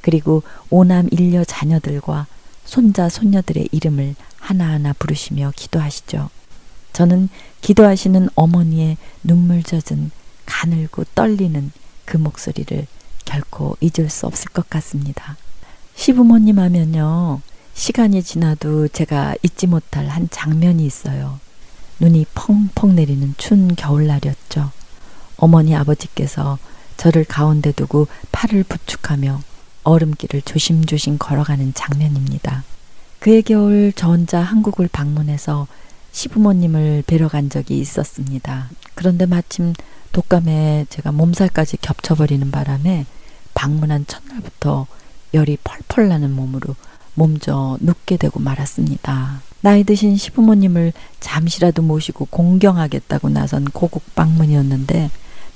그리고 0.00 0.42
오남 0.70 1.08
일녀 1.10 1.44
자녀들과 1.44 2.26
손자 2.64 3.08
손녀들의 3.08 3.68
이름을 3.70 4.16
하나하나 4.38 4.92
부르시며 4.92 5.52
기도하시죠. 5.54 6.30
저는 6.92 7.28
기도하시는 7.60 8.28
어머니의 8.34 8.96
눈물 9.22 9.62
젖은 9.62 10.10
가늘고 10.46 11.04
떨리는 11.14 11.70
그 12.04 12.16
목소리를 12.16 12.86
결코 13.24 13.76
잊을 13.80 14.08
수 14.08 14.26
없을 14.26 14.50
것 14.50 14.68
같습니다. 14.70 15.36
시부모님 15.96 16.58
하면요. 16.58 17.40
시간이 17.76 18.22
지나도 18.22 18.88
제가 18.88 19.36
잊지 19.42 19.66
못할 19.66 20.08
한 20.08 20.28
장면이 20.30 20.84
있어요. 20.84 21.38
눈이 22.00 22.24
펑펑 22.34 22.96
내리는 22.96 23.34
추운 23.36 23.76
겨울날이었죠. 23.76 24.72
어머니 25.36 25.76
아버지께서 25.76 26.58
저를 26.96 27.24
가운데 27.24 27.72
두고 27.72 28.08
팔을 28.32 28.64
부축하며 28.64 29.42
얼음길을 29.84 30.42
조심조심 30.42 31.18
걸어가는 31.18 31.74
장면입니다. 31.74 32.64
그해 33.20 33.42
겨울 33.42 33.92
저 33.94 34.08
혼자 34.08 34.40
한국을 34.40 34.88
방문해서 34.88 35.68
시부모님을 36.12 37.04
뵈러 37.06 37.28
간 37.28 37.50
적이 37.50 37.78
있었습니다. 37.78 38.70
그런데 38.94 39.26
마침 39.26 39.74
독감에 40.12 40.86
제가 40.88 41.12
몸살까지 41.12 41.76
겹쳐버리는 41.82 42.50
바람에 42.50 43.04
방문한 43.52 44.06
첫날부터 44.06 44.86
열이 45.34 45.58
펄펄 45.62 46.08
나는 46.08 46.34
몸으로 46.34 46.74
몸져 47.16 47.76
눕게 47.80 48.16
되고 48.18 48.38
말았습니다. 48.38 49.42
나이 49.62 49.82
드신 49.82 50.16
시부모님을 50.16 50.92
잠시라도 51.18 51.82
모시고 51.82 52.26
공경하겠다고 52.26 53.30
나선 53.30 53.64
고국 53.64 54.14
방문이었는데 54.14 55.10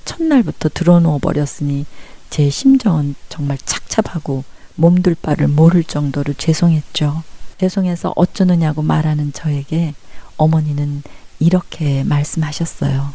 첫날부터 0.04 0.70
들어누워 0.70 1.18
버렸으니 1.18 1.86
제 2.30 2.50
심정은 2.50 3.14
정말 3.28 3.58
착잡하고 3.58 4.42
몸둘 4.74 5.14
바를 5.14 5.46
모를 5.46 5.84
정도로 5.84 6.32
죄송했죠. 6.32 7.22
죄송해서 7.58 8.14
어쩌느냐고 8.16 8.82
말하는 8.82 9.32
저에게 9.32 9.94
어머니는 10.36 11.02
이렇게 11.38 12.02
말씀하셨어요. 12.04 13.11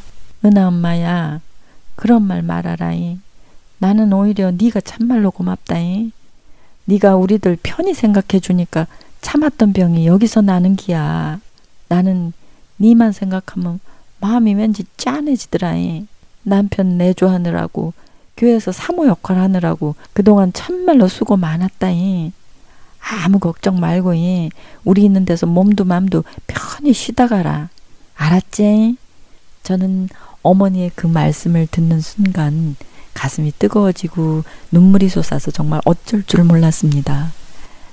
은하 0.45 0.67
엄마야, 0.67 1.41
그런 1.95 2.21
말 2.23 2.43
말하라이. 2.43 3.17
나는 3.79 4.13
오히려 4.13 4.51
네가 4.51 4.81
참말로 4.81 5.31
고맙다이. 5.31 6.11
네가 6.85 7.15
우리들 7.15 7.57
편히 7.61 7.93
생각해 7.93 8.39
주니까 8.41 8.87
참았던 9.21 9.73
병이 9.73 10.07
여기서 10.07 10.41
나는 10.41 10.75
기야. 10.75 11.39
나는 11.87 12.33
니만 12.79 13.11
생각하면 13.11 13.79
마음이 14.19 14.53
왠지 14.53 14.83
짠해지더라이. 14.97 16.05
남편 16.43 16.97
내조하느라고 16.97 17.93
교회에서 18.37 18.71
사모 18.71 19.07
역할 19.07 19.37
하느라고 19.37 19.95
그동안 20.13 20.53
참말로 20.53 21.07
수고 21.07 21.37
많았다이. 21.37 22.31
아무 22.99 23.39
걱정 23.39 23.79
말고 23.79 24.13
이 24.15 24.49
우리 24.83 25.03
있는 25.03 25.25
데서 25.25 25.45
몸도 25.45 25.85
맘도 25.85 26.23
편히 26.47 26.93
쉬다 26.93 27.27
가라. 27.27 27.69
알았지? 28.15 28.97
저는 29.63 30.09
어머니의 30.41 30.91
그 30.95 31.07
말씀을 31.07 31.67
듣는 31.69 32.01
순간 32.01 32.75
가슴이 33.15 33.53
뜨거워지고 33.57 34.43
눈물이 34.71 35.09
솟아서 35.09 35.49
정말 35.49 35.81
어쩔 35.85 36.21
줄 36.21 36.43
몰랐습니다. 36.43 37.31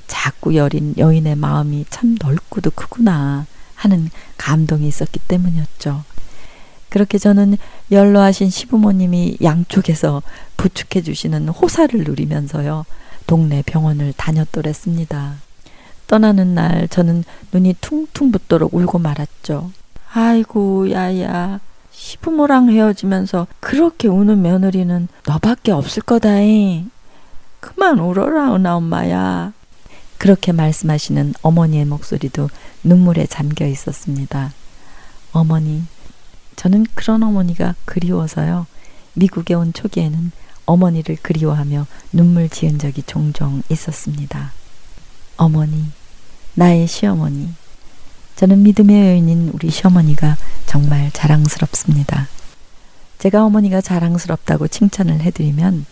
자꾸 0.07 0.55
여린 0.55 0.95
여인의 0.99 1.37
마음이 1.37 1.87
참 1.89 2.17
넓고도 2.21 2.73
크구나 2.73 3.47
하는 3.75 4.11
감동이 4.37 4.87
있었기 4.87 5.21
때문이었죠. 5.21 6.05
그렇게 6.91 7.17
저는 7.17 7.57
연로하신 7.91 8.51
시부모님이 8.51 9.39
양쪽에서 9.43 10.23
부축해 10.59 11.01
주시는 11.01 11.49
호사를 11.49 11.99
누리면서요. 12.05 12.85
동네 13.27 13.63
병원을 13.65 14.13
다녔더랬습니다. 14.15 15.37
떠나는 16.07 16.55
날 16.55 16.89
저는 16.89 17.25
눈이 17.53 17.77
퉁퉁 17.81 18.31
붓도록 18.31 18.75
울고 18.75 18.99
말았죠. 18.99 19.71
아이고 20.13 20.91
야야 20.91 21.61
시부모랑 22.13 22.71
헤어지면서 22.71 23.47
그렇게 23.61 24.07
우는 24.09 24.43
며느리는 24.43 25.09
너밖에 25.27 25.73
없을 25.73 26.03
거다잉. 26.03 26.91
그만 27.61 27.99
울어라 27.99 28.55
은하 28.55 28.77
엄마야. 28.77 29.53
그렇게 30.19 30.53
말씀하시는 30.53 31.35
어머니의 31.41 31.87
목소리도 31.87 32.51
눈물에 32.85 33.27
잠겨 33.27 33.67
있었습니다. 33.67 34.53
어머니, 35.33 35.85
저는 36.57 36.85
그런 36.95 37.23
어머니가 37.23 37.75
그리워서요. 37.87 38.67
미국에 39.15 39.55
온 39.55 39.73
초기에는 39.73 40.33
어머니를 40.67 41.17
그리워하며 41.23 41.87
눈물 42.13 42.49
지은 42.51 42.79
적이 42.79 43.03
종종 43.05 43.63
있었습니다. 43.71 44.53
어머니, 45.39 45.87
나의 46.55 46.87
시어머니. 46.87 47.55
저는 48.37 48.63
믿음의 48.63 49.09
여인인 49.09 49.51
우리 49.53 49.71
시어머니가 49.71 50.37
정말 50.67 51.11
자랑스럽습니다. 51.13 52.29
제가 53.19 53.45
어머니가 53.45 53.81
자랑스럽다고 53.81 54.69
칭찬을 54.69 55.21
해드리면 55.21 55.87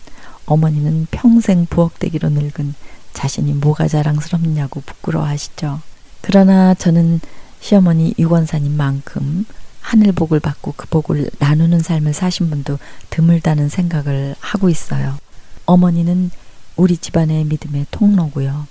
어머니는 0.45 1.07
평생 1.11 1.65
부엌대기로 1.65 2.29
늙은 2.29 2.75
자신이 3.13 3.53
뭐가 3.53 3.87
자랑스럽냐고 3.87 4.81
부끄러워하시죠. 4.81 5.79
그러나 6.21 6.73
저는 6.73 7.21
시어머니 7.61 8.13
유권사님만큼 8.17 9.45
하늘 9.81 10.11
복을 10.11 10.39
받고 10.39 10.73
그 10.75 10.87
복을 10.87 11.29
나누는 11.39 11.79
삶을 11.79 12.13
사신 12.13 12.49
분도 12.49 12.77
드물다는 13.09 13.69
생각을 13.69 14.35
하고 14.39 14.69
있어요. 14.69 15.17
어머니는 15.65 16.31
우리 16.75 16.97
집안의 16.97 17.45
믿음의 17.45 17.87
통로고요. 17.91 18.67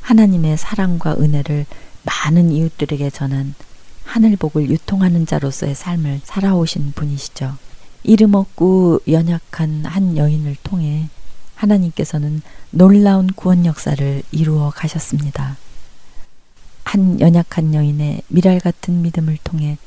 하나님의 0.00 0.56
사랑과 0.58 1.14
은혜를 1.18 1.66
많은 2.02 2.50
이웃들에게 2.50 3.10
전한 3.10 3.54
하늘복을 4.04 4.68
유통하는 4.70 5.26
자로서의 5.26 5.74
삶을 5.74 6.20
살아오신 6.24 6.92
분이시죠. 6.94 7.56
이름 8.02 8.34
없고 8.34 9.00
연약한 9.08 9.84
한 9.84 10.16
여인을 10.16 10.56
통해 10.62 11.08
하나님께서는 11.54 12.42
놀라운 12.70 13.28
구원 13.28 13.64
역사를 13.64 14.22
이루어 14.32 14.70
가셨습니다. 14.70 15.56
한 16.84 17.20
연약한 17.20 17.74
여인의 17.74 18.22
미랄 18.28 18.60
같은 18.60 19.02
믿음을 19.02 19.38
통해 19.44 19.78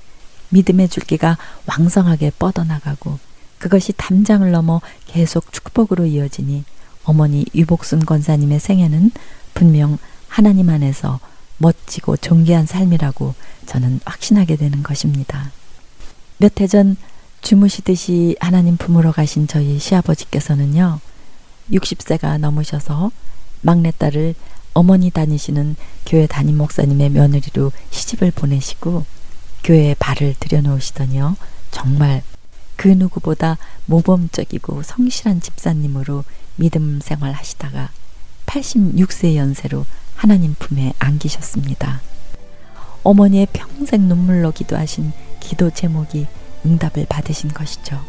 믿음의 0.50 0.90
줄기가 0.90 1.38
왕성하게 1.66 2.32
뻗어나가고 2.40 3.20
그것이 3.60 3.94
담장을 3.94 4.50
넘어 4.50 4.82
계속 5.06 5.52
축복으로 5.52 6.06
이어지니 6.06 6.64
어머니 7.04 7.46
유복순 7.54 8.06
권사님의 8.06 8.60
생애는 8.60 9.12
분명 9.54 9.98
하나님 10.28 10.70
안에서 10.70 11.20
멋지고 11.58 12.18
존귀한 12.18 12.66
삶이라고 12.66 13.34
저는 13.66 14.00
확신하게 14.06 14.56
되는 14.56 14.84
것입니다. 14.84 15.52
몇 16.38 16.60
해 16.62 16.68
전 16.68 16.98
주무시듯이 17.42 18.36
하나님 18.40 18.76
품으러 18.76 19.12
가신 19.12 19.48
저희 19.48 19.78
시아버지께서는요, 19.80 21.00
60세가 21.72 22.40
넘으셔서 22.40 23.12
막내딸을 23.62 24.36
어머니 24.74 25.10
다니시는 25.10 25.76
교회 26.06 26.28
담임 26.28 26.58
목사님의 26.58 27.12
며느리로 27.12 27.72
시집을 27.92 28.32
보내시고 28.32 29.06
교회에 29.64 29.96
발을 29.98 30.36
들여놓으시더니요. 30.40 31.38
정말 31.72 32.24
그 32.76 32.88
누구보다 32.90 33.58
모범적이고 33.86 34.84
성실한 34.84 35.42
집사님으로 35.42 36.24
믿음 36.58 37.00
생활 37.02 37.32
하시다가 37.34 37.90
86세 38.48 39.36
연세로 39.36 39.86
하나님 40.16 40.56
품에 40.58 40.94
안기셨습니다. 40.98 42.02
어머니의 43.04 43.48
평생 43.54 44.08
눈물로 44.08 44.52
기도하신 44.52 45.12
기도 45.40 45.70
제목이 45.70 46.28
응답을 46.66 47.06
받으신 47.08 47.52
것이죠. 47.52 48.02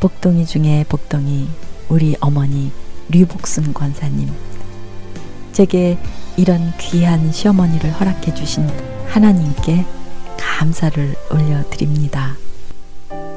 복동이 0.00 0.46
중에 0.46 0.84
복동이 0.88 1.48
우리 1.88 2.16
어머니 2.20 2.72
류복순 3.10 3.74
권사님. 3.74 4.32
제게 5.52 5.98
이런 6.36 6.72
귀한 6.78 7.30
시어머니를 7.30 7.92
허락해 7.92 8.32
주신 8.34 8.66
하나님께 9.08 9.84
감사를 10.38 11.14
올려드립니다. 11.30 12.36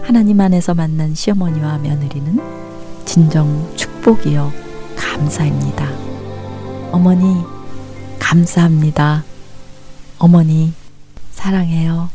하나님 0.02 0.40
안에서 0.40 0.74
만난 0.74 1.14
시어머니와 1.14 1.80
며느리는 1.80 2.40
진정 3.04 3.76
축복이요 3.76 4.54
감사입니다. 4.96 5.90
어머니 6.92 7.44
감사합니다. 8.20 9.24
어머니 10.18 10.74
사랑해요. 11.32 12.15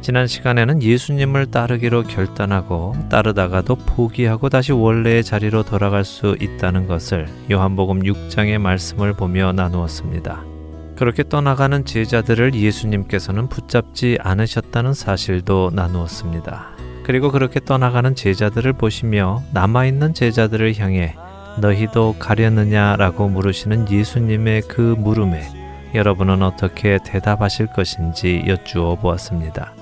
지난 0.00 0.26
시간에는 0.26 0.82
예수님을 0.82 1.50
따르기로 1.50 2.04
결단하고 2.04 2.94
따르다가도 3.10 3.76
포기하고 3.76 4.48
다시 4.48 4.72
원래의 4.72 5.24
자리로 5.24 5.64
돌아갈 5.64 6.04
수 6.04 6.36
있다는 6.40 6.86
것을 6.86 7.26
요한복음 7.50 8.02
6장의 8.02 8.58
말씀을 8.58 9.12
보며 9.12 9.52
나누었습니다. 9.52 10.44
그렇게 10.96 11.22
떠나가는 11.22 11.84
제자들을 11.84 12.54
예수님께서는 12.54 13.48
붙잡지 13.48 14.18
않으셨다는 14.20 14.94
사실도 14.94 15.70
나누었습니다. 15.72 16.70
그리고 17.04 17.30
그렇게 17.30 17.60
떠나가는 17.60 18.14
제자들을 18.14 18.72
보시며 18.74 19.42
남아있는 19.52 20.14
제자들을 20.14 20.76
향해 20.78 21.14
너희도 21.60 22.16
가려느냐라고 22.18 23.28
물으시는 23.28 23.90
예수님의 23.90 24.62
그 24.62 24.94
물음에 24.98 25.48
여러분은 25.94 26.42
어떻게 26.42 26.98
대답하실 27.04 27.68
것인지 27.68 28.44
여쭈어 28.46 28.96
보았습니다. 28.96 29.77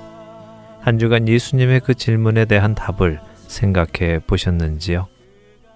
한 0.86 1.00
주간 1.00 1.26
예수님의 1.26 1.80
그 1.80 1.94
질문에 1.94 2.44
대한 2.44 2.76
답을 2.76 3.18
생각해 3.48 4.20
보셨는지요? 4.24 5.08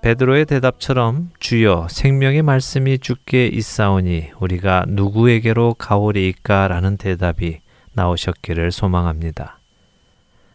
베드로의 0.03 0.47
대답처럼 0.47 1.31
주여 1.41 1.89
생명의 1.91 2.43
말씀이 2.43 3.01
주께 3.01 3.49
있사오니 3.49 4.31
우리가 4.39 4.85
누구에게로 4.87 5.75
가오리이까라는 5.75 6.97
대답이 6.97 7.59
나오셨기를 7.93 8.71
소망합니다. 8.71 9.59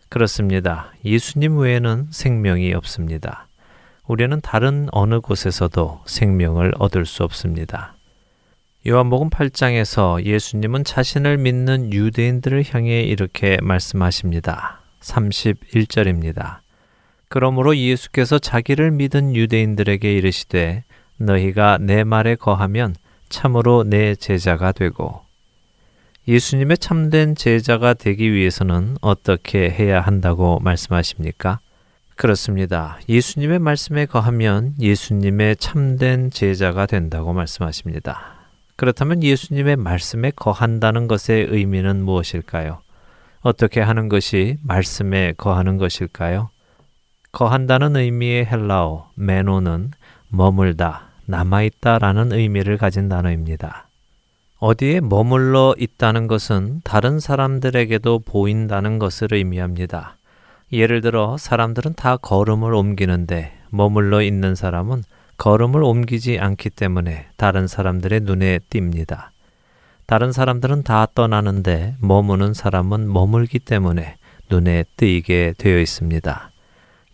그렇습니다. 0.08 0.94
예수님 1.04 1.58
외에는 1.58 2.08
생명이 2.12 2.74
없습니다. 2.76 3.50
우리는 4.08 4.40
다른 4.40 4.88
어느 4.94 5.20
곳에서도 5.20 6.04
생명을 6.06 6.72
얻을 6.80 7.06
수 7.06 7.26
없습니다. 7.26 7.95
요한복음 8.88 9.32
8장에서 9.32 10.24
예수님은 10.24 10.84
자신을 10.84 11.40
믿는 11.40 11.92
유대인들을 11.92 12.66
향해 12.70 13.02
이렇게 13.02 13.58
말씀하십니다. 13.64 14.80
31절입니다. 15.02 16.58
그러므로 17.28 17.76
예수께서 17.76 18.38
자기를 18.38 18.92
믿은 18.92 19.36
유대인들에게 19.36 20.14
이르시되 20.14 20.84
너희가 21.18 21.80
내 21.82 22.04
말에 22.04 22.36
거하면 22.36 22.94
참으로 23.28 23.84
내 23.84 24.14
제자가 24.14 24.72
되고 24.72 25.22
예수님의 26.28 26.78
참된 26.78 27.34
제자가 27.34 27.96
되기 27.96 28.32
위해서는 28.32 28.98
어떻게 29.02 29.68
해야 29.68 30.00
한다고 30.00 30.60
말씀하십니까? 30.60 31.58
그렇습니다. 32.16 33.00
예수님의 33.10 33.58
말씀에 33.58 34.06
거하면 34.06 34.76
예수님의 34.80 35.56
참된 35.56 36.30
제자가 36.30 36.86
된다고 36.86 37.34
말씀하십니다. 37.34 38.35
그렇다면 38.76 39.24
예수님의 39.24 39.78
말씀에 39.78 40.32
거한다는 40.36 41.08
것의 41.08 41.48
의미는 41.50 42.04
무엇일까요? 42.04 42.80
어떻게 43.42 43.80
하는 43.80 44.10
것이 44.10 44.58
말씀에 44.64 45.34
거하는 45.38 45.78
것일까요? 45.78 46.50
거한다는 47.32 47.96
의미의 47.96 48.46
헬라어 48.46 49.12
메노는 49.16 49.92
머물다, 50.30 51.10
남아있다라는 51.26 52.34
의미를 52.34 52.78
가진 52.78 53.08
단어입니다. 53.08 53.88
어디에 54.60 55.00
머물러 55.00 55.76
있다는 55.78 56.28
것은 56.28 56.82
다른 56.84 57.20
사람들에게도 57.20 58.20
보인다는 58.20 59.00
것을 59.00 59.34
의미합니다. 59.34 60.18
예를 60.72 61.02
들어 61.02 61.38
사람들은 61.38 61.94
다 61.96 62.18
걸음을 62.18 62.74
옮기는데 62.74 63.54
머물러 63.70 64.22
있는 64.22 64.56
사람은 64.56 65.04
걸음을 65.38 65.84
옮기지 65.84 66.40
않기 66.40 66.70
때문에 66.72 67.28
다른 67.38 67.68
사람들의 67.68 68.22
눈에 68.22 68.60
띕니다. 68.70 69.30
다른 70.06 70.32
사람들은 70.32 70.84
다 70.84 71.08
떠나는데 71.14 71.96
머무는 72.00 72.54
사람은 72.54 73.12
머물기 73.12 73.60
때문에 73.60 74.18
눈에 74.50 74.86
띄게 74.98 75.56
되어 75.58 75.80
있습니다. 75.80 76.52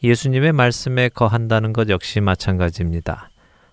예수님의 0.03 0.51
말씀에 0.51 1.09
거한다는 1.09 1.73
것 1.73 1.89
역시 1.89 2.19
마찬가지입니다. 2.21 3.29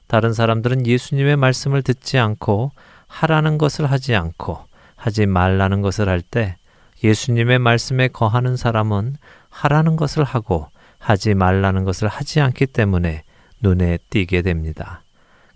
다른 0.07 0.33
사람들은 0.33 0.87
예수님의 0.87 1.37
말씀을 1.37 1.83
듣지 1.83 2.19
않고 2.19 2.73
하라는 3.07 3.59
것을 3.59 3.91
하지 3.91 4.15
않고 4.15 4.59
하지 4.97 5.27
말라는 5.27 5.83
것을 5.83 6.09
할 6.09 6.23
때 6.23 6.57
예수님의 7.03 7.59
말씀에 7.59 8.09
거하는 8.09 8.57
사람은 8.57 9.17
하라는 9.51 9.97
것을 9.97 10.25
하고 10.25 10.69
하지 10.99 11.35
말라는 11.35 11.85
것을 11.85 12.09
하지 12.09 12.41
않기 12.41 12.67
때문에 12.67 13.23
눈에 13.61 13.99
띄게 14.11 14.43
됩니다. 14.43 15.03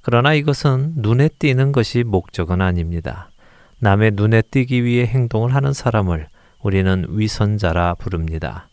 그러나 0.00 0.34
이것은 0.34 0.94
눈에 0.96 1.28
띄는 1.28 1.72
것이 1.72 2.03
목적은 2.03 2.61
아닙니다. 2.61 3.30
남의 3.78 4.12
눈에 4.14 4.42
띄기 4.42 4.84
위해 4.84 5.07
행동을 5.07 5.55
하는 5.55 5.72
사람을 5.72 6.28
우리는 6.61 7.07
위선자라 7.09 7.94
부릅니다. 7.94 8.68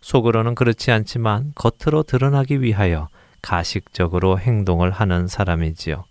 속으로는 0.00 0.54
그렇지 0.54 0.90
않지만 0.90 1.52
겉으로 1.54 2.02
드러나기 2.02 2.60
위하여 2.60 3.08
가식적으로 3.40 4.38
행동을 4.38 4.90
하는 4.90 5.28
사람이지요. 5.28 6.04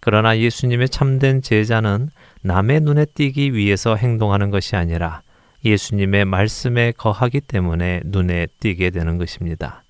그러나 0.00 0.38
예수님의 0.38 0.88
참된 0.88 1.42
제자는 1.42 2.10
남의 2.42 2.80
눈에 2.80 3.04
띄기 3.04 3.54
위해서 3.54 3.96
행동하는 3.96 4.50
것이 4.50 4.74
아니라 4.74 5.22
예수님의 5.64 6.24
말씀에 6.24 6.92
거하기 6.96 7.42
때문에 7.42 8.00
눈에 8.04 8.46
띄게 8.60 8.90
되는 8.90 9.18
것입니다. 9.18 9.84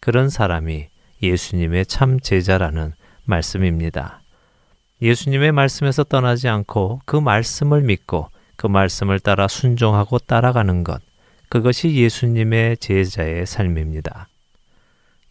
그런 0.00 0.28
사람이 0.28 0.88
예수님의 1.22 1.86
참 1.86 2.20
제자라는 2.20 2.92
말씀입니다. 3.24 4.22
예수님의 5.02 5.52
말씀에서 5.52 6.04
떠나지 6.04 6.48
않고 6.48 7.00
그 7.04 7.16
말씀을 7.16 7.82
믿고 7.82 8.28
그 8.56 8.66
말씀을 8.66 9.20
따라 9.20 9.48
순종하고 9.48 10.18
따라가는 10.18 10.84
것, 10.84 11.02
그것이 11.48 11.94
예수님의 11.94 12.78
제자의 12.78 13.46
삶입니다. 13.46 14.28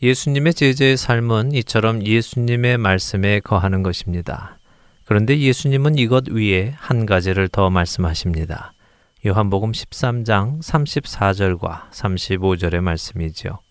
예수님의 0.02 0.54
제자의 0.54 0.98
삶은 0.98 1.54
이처럼 1.54 2.06
예수님의 2.06 2.78
말씀에 2.78 3.40
거하는 3.40 3.82
것입니다. 3.82 4.60
그런데 5.06 5.40
예수님은 5.40 5.98
이것 5.98 6.28
위에 6.30 6.74
한 6.78 7.06
가지를 7.06 7.48
더 7.48 7.70
말씀하십니다. 7.70 8.74
요한복음 9.26 9.72
13장 9.72 10.62
34절과 10.62 11.90
35절의 11.92 12.82
말씀이지요. 12.82 13.65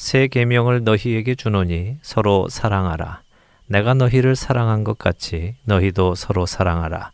새 0.00 0.28
계명을 0.28 0.82
너희에게 0.82 1.34
주노니 1.34 1.98
서로 2.00 2.48
사랑하라. 2.48 3.20
내가 3.66 3.92
너희를 3.92 4.34
사랑한 4.34 4.82
것 4.82 4.96
같이 4.96 5.56
너희도 5.64 6.14
서로 6.14 6.46
사랑하라. 6.46 7.12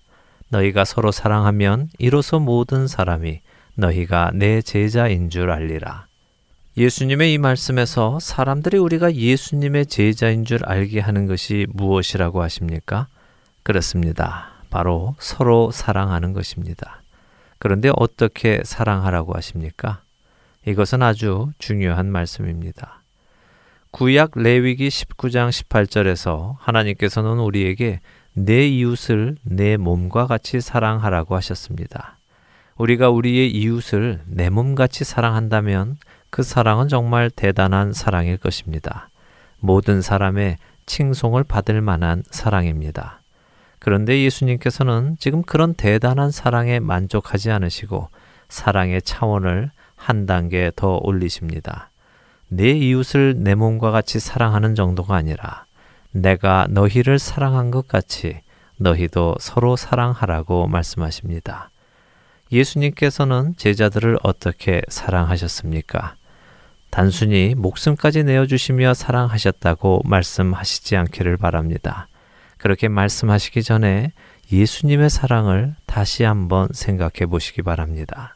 너희가 0.50 0.84
서로 0.84 1.10
사랑하면 1.10 1.88
이로써 1.98 2.38
모든 2.38 2.86
사람이 2.86 3.40
너희가 3.74 4.30
내 4.34 4.62
제자인 4.62 5.30
줄 5.30 5.50
알리라. 5.50 6.06
예수님의 6.76 7.32
이 7.32 7.38
말씀에서 7.38 8.20
사람들이 8.20 8.78
우리가 8.78 9.16
예수님의 9.16 9.86
제자인 9.86 10.44
줄 10.44 10.64
알게 10.64 11.00
하는 11.00 11.26
것이 11.26 11.66
무엇이라고 11.70 12.40
하십니까? 12.40 13.08
그렇습니다. 13.64 14.52
바로 14.70 15.16
서로 15.18 15.72
사랑하는 15.72 16.32
것입니다. 16.32 17.02
그런데 17.58 17.90
어떻게 17.96 18.60
사랑하라고 18.64 19.34
하십니까? 19.34 20.05
이것은 20.66 21.00
아주 21.00 21.52
중요한 21.58 22.10
말씀입니다. 22.10 23.00
구약 23.92 24.32
레위기 24.34 24.88
19장 24.88 25.48
18절에서 25.48 26.56
하나님께서는 26.58 27.38
우리에게 27.38 28.00
내 28.34 28.66
이웃을 28.66 29.36
내 29.44 29.76
몸과 29.76 30.26
같이 30.26 30.60
사랑하라고 30.60 31.36
하셨습니다. 31.36 32.18
우리가 32.78 33.10
우리의 33.10 33.52
이웃을 33.52 34.22
내 34.26 34.50
몸같이 34.50 35.04
사랑한다면 35.04 35.98
그 36.30 36.42
사랑은 36.42 36.88
정말 36.88 37.30
대단한 37.30 37.92
사랑일 37.92 38.36
것입니다. 38.36 39.08
모든 39.60 40.02
사람의 40.02 40.56
칭송을 40.86 41.44
받을 41.44 41.80
만한 41.80 42.24
사랑입니다. 42.32 43.20
그런데 43.78 44.20
예수님께서는 44.24 45.16
지금 45.20 45.42
그런 45.42 45.74
대단한 45.74 46.32
사랑에 46.32 46.80
만족하지 46.80 47.52
않으시고 47.52 48.08
사랑의 48.48 49.00
차원을 49.02 49.70
한 50.06 50.24
단계 50.24 50.70
더 50.76 51.00
올리십니다. 51.02 51.90
내 52.46 52.70
이웃을 52.70 53.34
내 53.38 53.56
몸과 53.56 53.90
같이 53.90 54.20
사랑하는 54.20 54.76
정도가 54.76 55.16
아니라 55.16 55.64
내가 56.12 56.68
너희를 56.70 57.18
사랑한 57.18 57.72
것 57.72 57.88
같이 57.88 58.38
너희도 58.76 59.34
서로 59.40 59.74
사랑하라고 59.74 60.68
말씀하십니다. 60.68 61.70
예수님께서는 62.52 63.56
제자들을 63.56 64.18
어떻게 64.22 64.80
사랑하셨습니까? 64.86 66.14
단순히 66.90 67.56
목숨까지 67.56 68.22
내어주시며 68.22 68.94
사랑하셨다고 68.94 70.02
말씀하시지 70.04 70.96
않기를 70.96 71.36
바랍니다. 71.36 72.06
그렇게 72.58 72.86
말씀하시기 72.86 73.60
전에 73.64 74.12
예수님의 74.52 75.10
사랑을 75.10 75.74
다시 75.86 76.22
한번 76.22 76.68
생각해 76.72 77.26
보시기 77.28 77.62
바랍니다. 77.62 78.35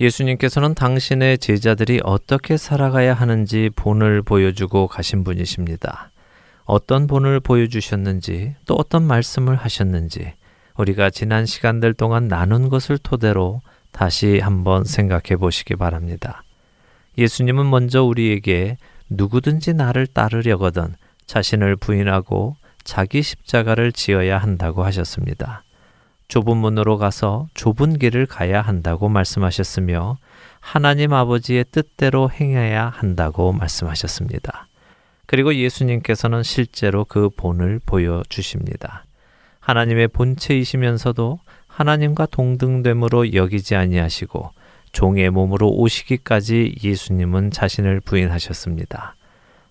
예수님께서는 0.00 0.74
당신의 0.74 1.36
제자들이 1.36 2.00
어떻게 2.02 2.56
살아가야 2.56 3.12
하는지 3.12 3.68
본을 3.76 4.22
보여주고 4.22 4.86
가신 4.86 5.24
분이십니다. 5.24 6.10
어떤 6.64 7.06
본을 7.06 7.40
보여주셨는지 7.40 8.54
또 8.64 8.74
어떤 8.76 9.02
말씀을 9.02 9.56
하셨는지 9.56 10.32
우리가 10.78 11.10
지난 11.10 11.44
시간들 11.44 11.92
동안 11.92 12.28
나눈 12.28 12.70
것을 12.70 12.96
토대로 12.96 13.60
다시 13.92 14.38
한번 14.38 14.84
생각해 14.84 15.36
보시기 15.38 15.76
바랍니다. 15.76 16.44
예수님은 17.18 17.68
먼저 17.68 18.02
우리에게 18.02 18.78
누구든지 19.10 19.74
나를 19.74 20.06
따르려거든 20.06 20.94
자신을 21.26 21.76
부인하고 21.76 22.56
자기 22.84 23.20
십자가를 23.20 23.92
지어야 23.92 24.38
한다고 24.38 24.82
하셨습니다. 24.84 25.64
좁은 26.30 26.56
문으로 26.58 26.96
가서 26.96 27.48
좁은 27.54 27.98
길을 27.98 28.26
가야 28.26 28.62
한다고 28.62 29.08
말씀하셨으며 29.08 30.16
하나님 30.60 31.12
아버지의 31.12 31.64
뜻대로 31.72 32.30
행해야 32.30 32.88
한다고 32.88 33.52
말씀하셨습니다. 33.52 34.68
그리고 35.26 35.52
예수님께서는 35.52 36.44
실제로 36.44 37.04
그 37.04 37.30
본을 37.30 37.80
보여주십니다. 37.84 39.04
하나님의 39.58 40.06
본체이시면서도 40.08 41.40
하나님과 41.66 42.26
동등됨으로 42.26 43.34
여기지 43.34 43.74
아니하시고 43.74 44.50
종의 44.92 45.30
몸으로 45.30 45.68
오시기까지 45.68 46.76
예수님은 46.82 47.50
자신을 47.50 48.00
부인하셨습니다. 48.00 49.16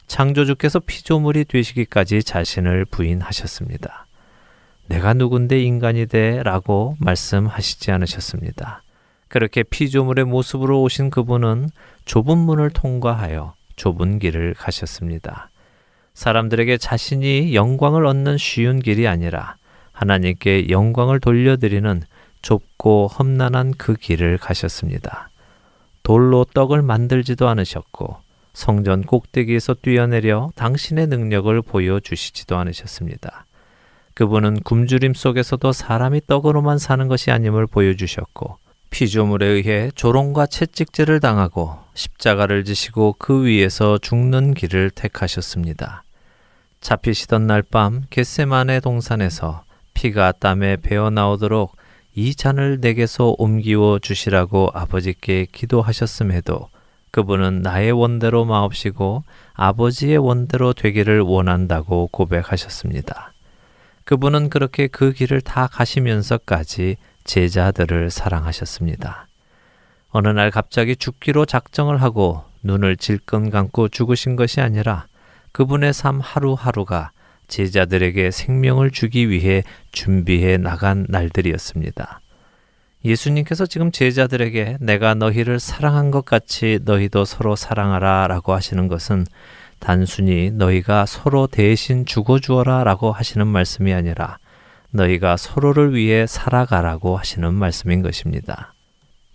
창조주께서 0.07 0.79
피조물이 0.79 1.45
되시기까지 1.45 2.21
자신을 2.23 2.83
부인하셨습니다. 2.83 4.07
내가 4.89 5.13
누군데 5.13 5.61
인간이 5.61 6.07
돼 6.07 6.41
라고 6.41 6.95
말씀하시지 6.99 7.91
않으셨습니다. 7.91 8.81
그렇게 9.27 9.61
피조물의 9.61 10.25
모습으로 10.25 10.81
오신 10.81 11.11
그분은 11.11 11.69
좁은 12.05 12.37
문을 12.39 12.71
통과하여 12.71 13.53
좁은 13.75 14.17
길을 14.17 14.55
가셨습니다. 14.55 15.51
사람들에게 16.15 16.77
자신이 16.77 17.53
영광을 17.53 18.07
얻는 18.07 18.39
쉬운 18.39 18.79
길이 18.79 19.07
아니라 19.07 19.55
하나님께 19.91 20.69
영광을 20.69 21.19
돌려드리는 21.19 22.01
좁고 22.41 23.07
험난한 23.07 23.75
그 23.77 23.93
길을 23.93 24.39
가셨습니다. 24.39 25.29
돌로 26.01 26.45
떡을 26.45 26.81
만들지도 26.81 27.47
않으셨고 27.47 28.17
성전 28.53 29.03
꼭대기에서 29.03 29.75
뛰어내려 29.75 30.49
당신의 30.55 31.07
능력을 31.07 31.61
보여주시지도 31.61 32.57
않으셨습니다. 32.57 33.45
그분은 34.19 34.59
굶주림 34.65 35.13
속에서도 35.13 35.71
사람이 35.71 36.23
떡으로만 36.27 36.77
사는 36.77 37.07
것이 37.07 37.31
아님을 37.31 37.67
보여주셨고 37.67 38.57
피조물에 38.89 39.47
의해 39.47 39.91
조롱과 39.95 40.47
채찍질을 40.47 41.21
당하고 41.21 41.77
십자가를 41.93 42.65
지시고 42.65 43.15
그 43.17 43.45
위에서 43.45 43.97
죽는 43.97 44.55
길을 44.55 44.89
택하셨습니다. 44.89 46.03
잡히시던 46.81 47.47
날 47.47 47.63
밤 47.63 48.03
겟세만의 48.09 48.81
동산에서 48.81 49.63
피가 49.93 50.33
땀에 50.33 50.75
배어 50.75 51.09
나오도록 51.09 51.77
이 52.13 52.35
잔을 52.35 52.79
내게서 52.81 53.35
옮기워 53.37 53.99
주시라고 53.99 54.71
아버지께 54.73 55.47
기도하셨음에도 55.49 56.67
그분은 57.11 57.61
나의 57.61 57.93
원대로 57.93 58.43
마옵시고 58.43 59.23
아버지의 59.53 60.17
원대로 60.17 60.73
되기를 60.73 61.21
원한다고 61.21 62.09
고백하셨습니다. 62.11 63.31
그분은 64.09 64.49
그렇게 64.49 64.87
그 64.87 65.13
길을 65.13 65.39
다 65.41 65.67
가시면서까지 65.67 66.97
제자들을 67.25 68.09
사랑하셨습니다. 68.09 69.27
어느 70.09 70.27
날 70.29 70.49
갑자기 70.49 70.95
죽기로 70.95 71.45
작정을 71.45 72.01
하고 72.01 72.43
눈을 72.63 72.97
질끈 72.97 73.51
감고 73.51 73.89
죽으신 73.89 74.35
것이 74.35 74.61
아니라 74.61 75.05
그분의 75.51 75.93
삶 75.93 76.21
하루하루가 76.21 77.11
제자들에게 77.49 78.31
생명을 78.31 78.89
주기 78.89 79.29
위해 79.29 79.63
준비해 79.91 80.57
나간 80.57 81.05
날들이었습니다. 81.07 82.21
예수님께서 83.05 83.67
지금 83.67 83.91
제자들에게 83.91 84.77
내가 84.79 85.13
너희를 85.13 85.59
사랑한 85.59 86.09
것 86.09 86.25
같이 86.25 86.79
너희도 86.81 87.25
서로 87.25 87.55
사랑하라 87.55 88.25
라고 88.25 88.55
하시는 88.55 88.87
것은 88.87 89.27
단순히 89.79 90.51
너희가 90.51 91.05
서로 91.05 91.47
대신 91.47 92.05
죽어주어라 92.05 92.83
라고 92.83 93.11
하시는 93.11 93.47
말씀이 93.47 93.93
아니라 93.93 94.37
너희가 94.91 95.37
서로를 95.37 95.95
위해 95.95 96.25
살아가라고 96.27 97.17
하시는 97.17 97.53
말씀인 97.53 98.01
것입니다. 98.01 98.73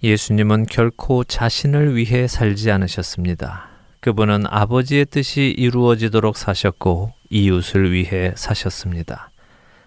예수님은 0.03 0.67
결코 0.67 1.25
자신을 1.25 1.97
위해 1.97 2.27
살지 2.29 2.71
않으셨습니다. 2.71 3.69
그분은 4.01 4.45
아버지의 4.47 5.07
뜻이 5.07 5.55
이루어지도록 5.57 6.37
사셨고 6.37 7.13
이웃을 7.31 7.91
위해 7.93 8.33
사셨습니다. 8.37 9.31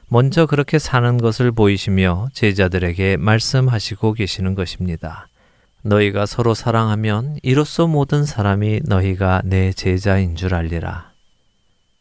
먼저 0.10 0.46
그렇게 0.46 0.80
사는 0.80 1.18
것을 1.18 1.52
보이시며 1.52 2.30
제자들에게 2.34 3.18
말씀하시고 3.18 4.14
계시는 4.14 4.56
것입니다. 4.56 5.28
너희가 5.88 6.26
서로 6.26 6.54
사랑하면 6.54 7.38
이로써 7.44 7.88
모든 7.88 8.26
사람이 8.26 8.82
너희가 8.84 9.42
내 9.46 9.72
제자인 9.72 10.36
줄 10.36 10.54
알리라. 10.54 11.12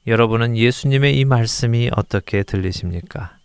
여러분은 0.06 0.56
예수님의 0.56 1.18
이 1.18 1.24
말씀이 1.24 1.90
어떻게 1.94 2.42
들리십니까? 2.42 3.36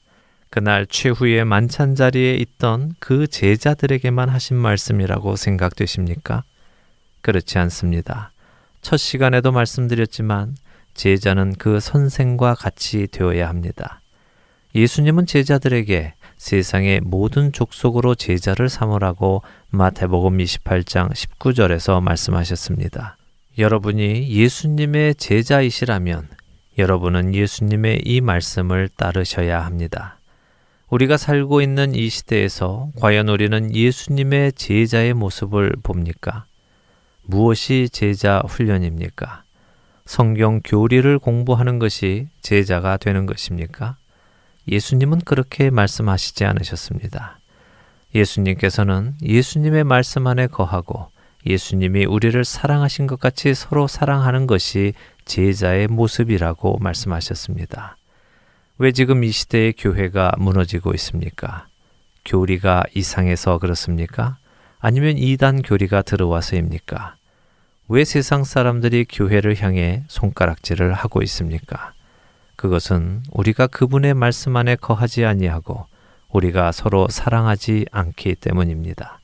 그날 0.49 0.85
최후의 0.85 1.45
만찬 1.45 1.95
자리에 1.95 2.35
있던 2.35 2.95
그 2.99 3.27
제자들에게만 3.27 4.29
하신 4.29 4.57
말씀이라고 4.57 5.35
생각되십니까? 5.35 6.43
그렇지 7.21 7.57
않습니다. 7.59 8.31
첫 8.81 8.97
시간에도 8.97 9.51
말씀드렸지만 9.51 10.55
제자는 10.93 11.53
그 11.57 11.79
선생과 11.79 12.55
같이 12.55 13.07
되어야 13.07 13.47
합니다. 13.47 14.01
예수님은 14.75 15.25
제자들에게 15.25 16.13
세상의 16.37 17.01
모든 17.01 17.51
족속으로 17.51 18.15
제자를 18.15 18.67
삼으라고 18.67 19.43
마태복음 19.74 20.38
28장 20.38 21.13
19절에서 21.13 22.03
말씀하셨습니다. 22.03 23.15
여러분이 23.57 24.30
예수님의 24.30 25.15
제자이시라면 25.15 26.28
여러분은 26.78 27.34
예수님의 27.34 28.01
이 28.03 28.19
말씀을 28.19 28.89
따르셔야 28.97 29.63
합니다. 29.63 30.19
우리가 30.89 31.15
살고 31.15 31.61
있는 31.61 31.95
이 31.95 32.09
시대에서 32.09 32.89
과연 32.99 33.30
우리는 33.30 33.74
예수님의 33.74 34.53
제자의 34.53 35.13
모습을 35.13 35.72
봅니까? 35.84 36.43
무엇이 37.24 37.88
제자 37.89 38.41
훈련입니까? 38.45 39.43
성경 40.05 40.59
교리를 40.65 41.17
공부하는 41.17 41.80
것이 41.80 42.28
제자가 42.41 42.97
되는 42.97 43.26
것입니까? 43.26 43.95
예수님은 44.67 45.22
그렇게 45.22 45.69
말씀하시지 45.69 46.43
않으셨습니다. 46.43 47.40
예수님께서는 48.14 49.16
예수님의 49.22 49.84
말씀 49.84 50.28
안에 50.28 50.47
거하고 50.47 51.09
예수님이 51.45 52.05
우리를 52.05 52.43
사랑하신 52.43 53.07
것 53.07 53.20
같이 53.20 53.53
서로 53.53 53.88
사랑하는 53.88 54.47
것이 54.47 54.93
제자의 55.26 55.88
모습이라고 55.88 56.78
말씀하셨습니다. 56.80 57.97
왜 58.78 58.91
지금 58.91 59.24
이 59.24 59.32
시대의 59.32 59.74
교회가 59.74 60.34
무너지고 60.38 60.93
있습니까? 60.95 61.68
교리가 62.26 62.84
이상해서 62.93 63.57
그렇습니까? 63.57 64.38
아니면 64.80 65.18
이단 65.18 65.62
교리가 65.62 66.01
들어와서입니까? 66.01 67.16
왜 67.88 68.05
세상 68.05 68.43
사람들이 68.43 69.05
교회를 69.09 69.62
향해 69.62 70.03
손가락질을 70.07 70.93
하고 70.93 71.22
있습니까? 71.24 71.93
그것은 72.55 73.24
우리가 73.32 73.68
그분의 73.68 74.14
말씀 74.14 74.55
안에 74.55 74.76
거하지 74.76 75.26
아니하고 75.26 75.88
우리가 76.32 76.71
서로 76.71 77.07
사랑하지 77.09 77.88
않기 77.91 78.36
때문입니다. 78.36 79.19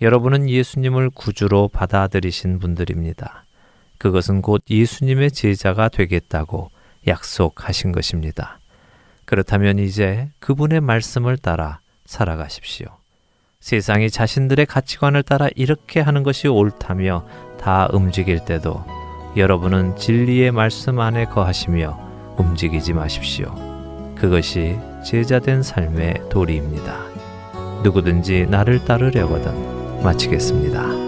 여러분은 0.00 0.48
예수님을 0.48 1.10
구주로 1.10 1.68
받아들이신 1.68 2.58
분들입니다. 2.58 3.44
그것은 3.98 4.42
곧 4.42 4.62
예수님의 4.70 5.32
제자가 5.32 5.88
되겠다고 5.88 6.70
약속하신 7.06 7.92
것입니다. 7.92 8.60
그렇다면 9.24 9.78
이제 9.78 10.30
그분의 10.38 10.80
말씀을 10.80 11.36
따라 11.36 11.80
살아가십시오. 12.06 12.86
세상이 13.60 14.08
자신들의 14.08 14.66
가치관을 14.66 15.24
따라 15.24 15.48
이렇게 15.56 16.00
하는 16.00 16.22
것이 16.22 16.46
옳다며 16.46 17.26
다 17.60 17.88
움직일 17.92 18.44
때도 18.44 18.84
여러분은 19.36 19.96
진리의 19.96 20.52
말씀 20.52 21.00
안에 21.00 21.26
거하시며 21.26 22.36
움직이지 22.38 22.92
마십시오. 22.92 23.52
그것이 24.14 24.78
제자된 25.02 25.62
삶의 25.62 26.22
도리입니다. 26.30 26.96
누구든지 27.82 28.46
나를 28.48 28.84
따르려거든 28.84 30.02
마치겠습니다. 30.02 31.07